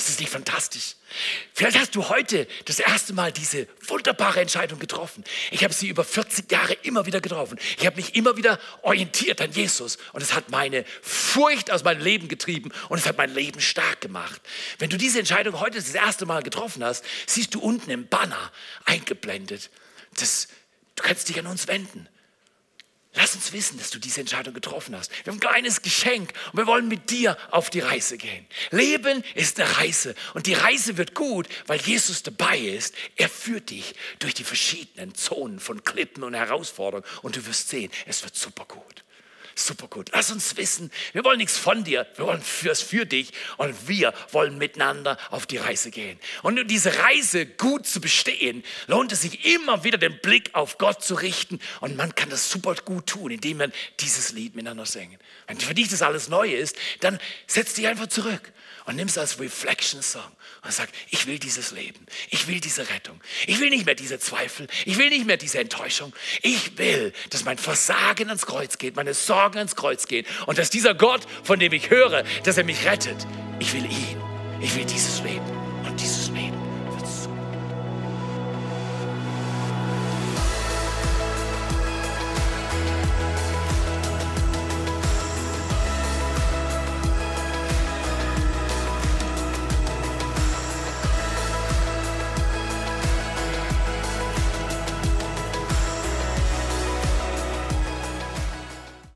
Ist 0.09 0.15
das 0.15 0.21
nicht 0.21 0.31
fantastisch? 0.31 0.95
Vielleicht 1.53 1.77
hast 1.77 1.93
du 1.93 2.09
heute 2.09 2.47
das 2.65 2.79
erste 2.79 3.13
Mal 3.13 3.31
diese 3.31 3.67
wunderbare 3.87 4.41
Entscheidung 4.41 4.79
getroffen. 4.79 5.23
Ich 5.51 5.63
habe 5.63 5.71
sie 5.71 5.87
über 5.87 6.03
40 6.03 6.51
Jahre 6.51 6.73
immer 6.81 7.05
wieder 7.05 7.21
getroffen. 7.21 7.59
Ich 7.77 7.85
habe 7.85 7.97
mich 7.97 8.15
immer 8.15 8.35
wieder 8.35 8.59
orientiert 8.81 9.39
an 9.39 9.51
Jesus 9.51 9.99
und 10.13 10.23
es 10.23 10.33
hat 10.33 10.49
meine 10.49 10.83
Furcht 11.03 11.69
aus 11.69 11.83
meinem 11.83 12.01
Leben 12.01 12.27
getrieben 12.27 12.71
und 12.89 12.97
es 12.97 13.05
hat 13.05 13.19
mein 13.19 13.31
Leben 13.31 13.61
stark 13.61 14.01
gemacht. 14.01 14.41
Wenn 14.79 14.89
du 14.89 14.97
diese 14.97 15.19
Entscheidung 15.19 15.59
heute 15.59 15.77
das 15.77 15.93
erste 15.93 16.25
Mal 16.25 16.41
getroffen 16.41 16.83
hast, 16.83 17.05
siehst 17.27 17.53
du 17.53 17.59
unten 17.59 17.91
im 17.91 18.07
Banner 18.07 18.51
eingeblendet, 18.85 19.69
dass 20.19 20.47
du 20.95 21.03
kannst 21.03 21.29
dich 21.29 21.37
an 21.37 21.45
uns 21.45 21.67
wenden. 21.67 22.09
Lass 23.15 23.33
uns 23.33 23.51
wissen, 23.53 23.79
dass 23.79 23.89
du 23.89 23.97
diese 23.97 24.21
Entscheidung 24.21 24.53
getroffen 24.53 24.95
hast. 24.95 25.11
Wir 25.25 25.31
haben 25.31 25.37
ein 25.37 25.49
kleines 25.49 25.81
Geschenk 25.81 26.31
und 26.51 26.59
wir 26.59 26.67
wollen 26.67 26.87
mit 26.87 27.09
dir 27.09 27.37
auf 27.49 27.71
die 27.71 27.79
Reise 27.79 28.17
gehen. 28.17 28.45
Leben 28.69 29.23
ist 29.33 29.59
eine 29.59 29.77
Reise 29.77 30.13
und 30.35 30.45
die 30.45 30.53
Reise 30.53 30.95
wird 30.97 31.15
gut, 31.15 31.47
weil 31.65 31.81
Jesus 31.81 32.21
dabei 32.21 32.59
ist. 32.59 32.93
Er 33.15 33.27
führt 33.27 33.71
dich 33.71 33.95
durch 34.19 34.35
die 34.35 34.43
verschiedenen 34.43 35.15
Zonen 35.15 35.59
von 35.59 35.83
Klippen 35.83 36.23
und 36.23 36.35
Herausforderungen 36.35 37.07
und 37.23 37.35
du 37.35 37.45
wirst 37.47 37.69
sehen, 37.69 37.91
es 38.05 38.23
wird 38.23 38.35
super 38.35 38.65
gut. 38.65 39.03
Super 39.59 39.87
gut. 39.87 40.09
Lass 40.13 40.31
uns 40.31 40.55
wissen, 40.55 40.89
wir 41.11 41.25
wollen 41.25 41.37
nichts 41.37 41.57
von 41.57 41.83
dir, 41.83 42.07
wir 42.15 42.25
wollen 42.25 42.41
fürs 42.41 42.81
für 42.81 43.05
dich 43.05 43.33
und 43.57 43.89
wir 43.89 44.13
wollen 44.31 44.57
miteinander 44.57 45.17
auf 45.31 45.45
die 45.45 45.57
Reise 45.57 45.91
gehen. 45.91 46.17
Und 46.43 46.57
um 46.57 46.65
diese 46.65 46.97
Reise 46.97 47.45
gut 47.45 47.85
zu 47.85 47.99
bestehen, 47.99 48.63
lohnt 48.87 49.11
es 49.11 49.23
sich 49.23 49.53
immer 49.53 49.83
wieder 49.83 49.97
den 49.97 50.17
Blick 50.21 50.55
auf 50.55 50.77
Gott 50.77 51.03
zu 51.03 51.15
richten 51.15 51.59
und 51.81 51.97
man 51.97 52.15
kann 52.15 52.29
das 52.29 52.49
super 52.49 52.73
gut 52.85 53.07
tun, 53.07 53.31
indem 53.31 53.57
man 53.57 53.73
dieses 53.99 54.31
Lied 54.31 54.55
miteinander 54.55 54.85
singen. 54.85 55.19
Wenn 55.47 55.59
für 55.59 55.73
dich 55.73 55.89
das 55.89 56.01
alles 56.01 56.29
neu 56.29 56.49
ist, 56.49 56.77
dann 57.01 57.19
setz 57.45 57.73
dich 57.73 57.85
einfach 57.85 58.07
zurück 58.07 58.53
und 58.85 58.95
nimm 58.95 59.07
es 59.07 59.17
als 59.17 59.39
Reflection 59.39 60.01
Song 60.01 60.31
und 60.63 60.73
sag, 60.73 60.89
ich 61.09 61.27
will 61.27 61.37
dieses 61.37 61.71
Leben, 61.71 62.05
ich 62.29 62.47
will 62.47 62.59
diese 62.59 62.89
Rettung, 62.89 63.21
ich 63.45 63.59
will 63.59 63.69
nicht 63.69 63.85
mehr 63.85 63.95
diese 63.95 64.19
Zweifel, 64.19 64.67
ich 64.85 64.97
will 64.97 65.09
nicht 65.09 65.25
mehr 65.25 65.37
diese 65.37 65.59
Enttäuschung, 65.59 66.13
ich 66.41 66.77
will, 66.77 67.13
dass 67.29 67.43
mein 67.43 67.57
Versagen 67.57 68.29
ans 68.29 68.45
Kreuz 68.45 68.77
geht, 68.77 68.95
meine 68.95 69.13
Sorgen 69.13 69.48
Morgen 69.49 69.57
ans 69.57 69.75
Kreuz 69.75 70.05
gehen 70.05 70.27
und 70.45 70.59
dass 70.59 70.69
dieser 70.69 70.93
Gott, 70.93 71.21
von 71.43 71.57
dem 71.57 71.73
ich 71.73 71.89
höre, 71.89 72.23
dass 72.43 72.59
er 72.59 72.63
mich 72.63 72.85
rettet, 72.85 73.25
ich 73.57 73.73
will 73.73 73.83
ihn. 73.83 74.21
Ich 74.61 74.75
will 74.75 74.85
dieses 74.85 75.23
Leben 75.23 75.45
und 75.87 75.99
dieses 75.99 76.29
Leben. 76.29 76.48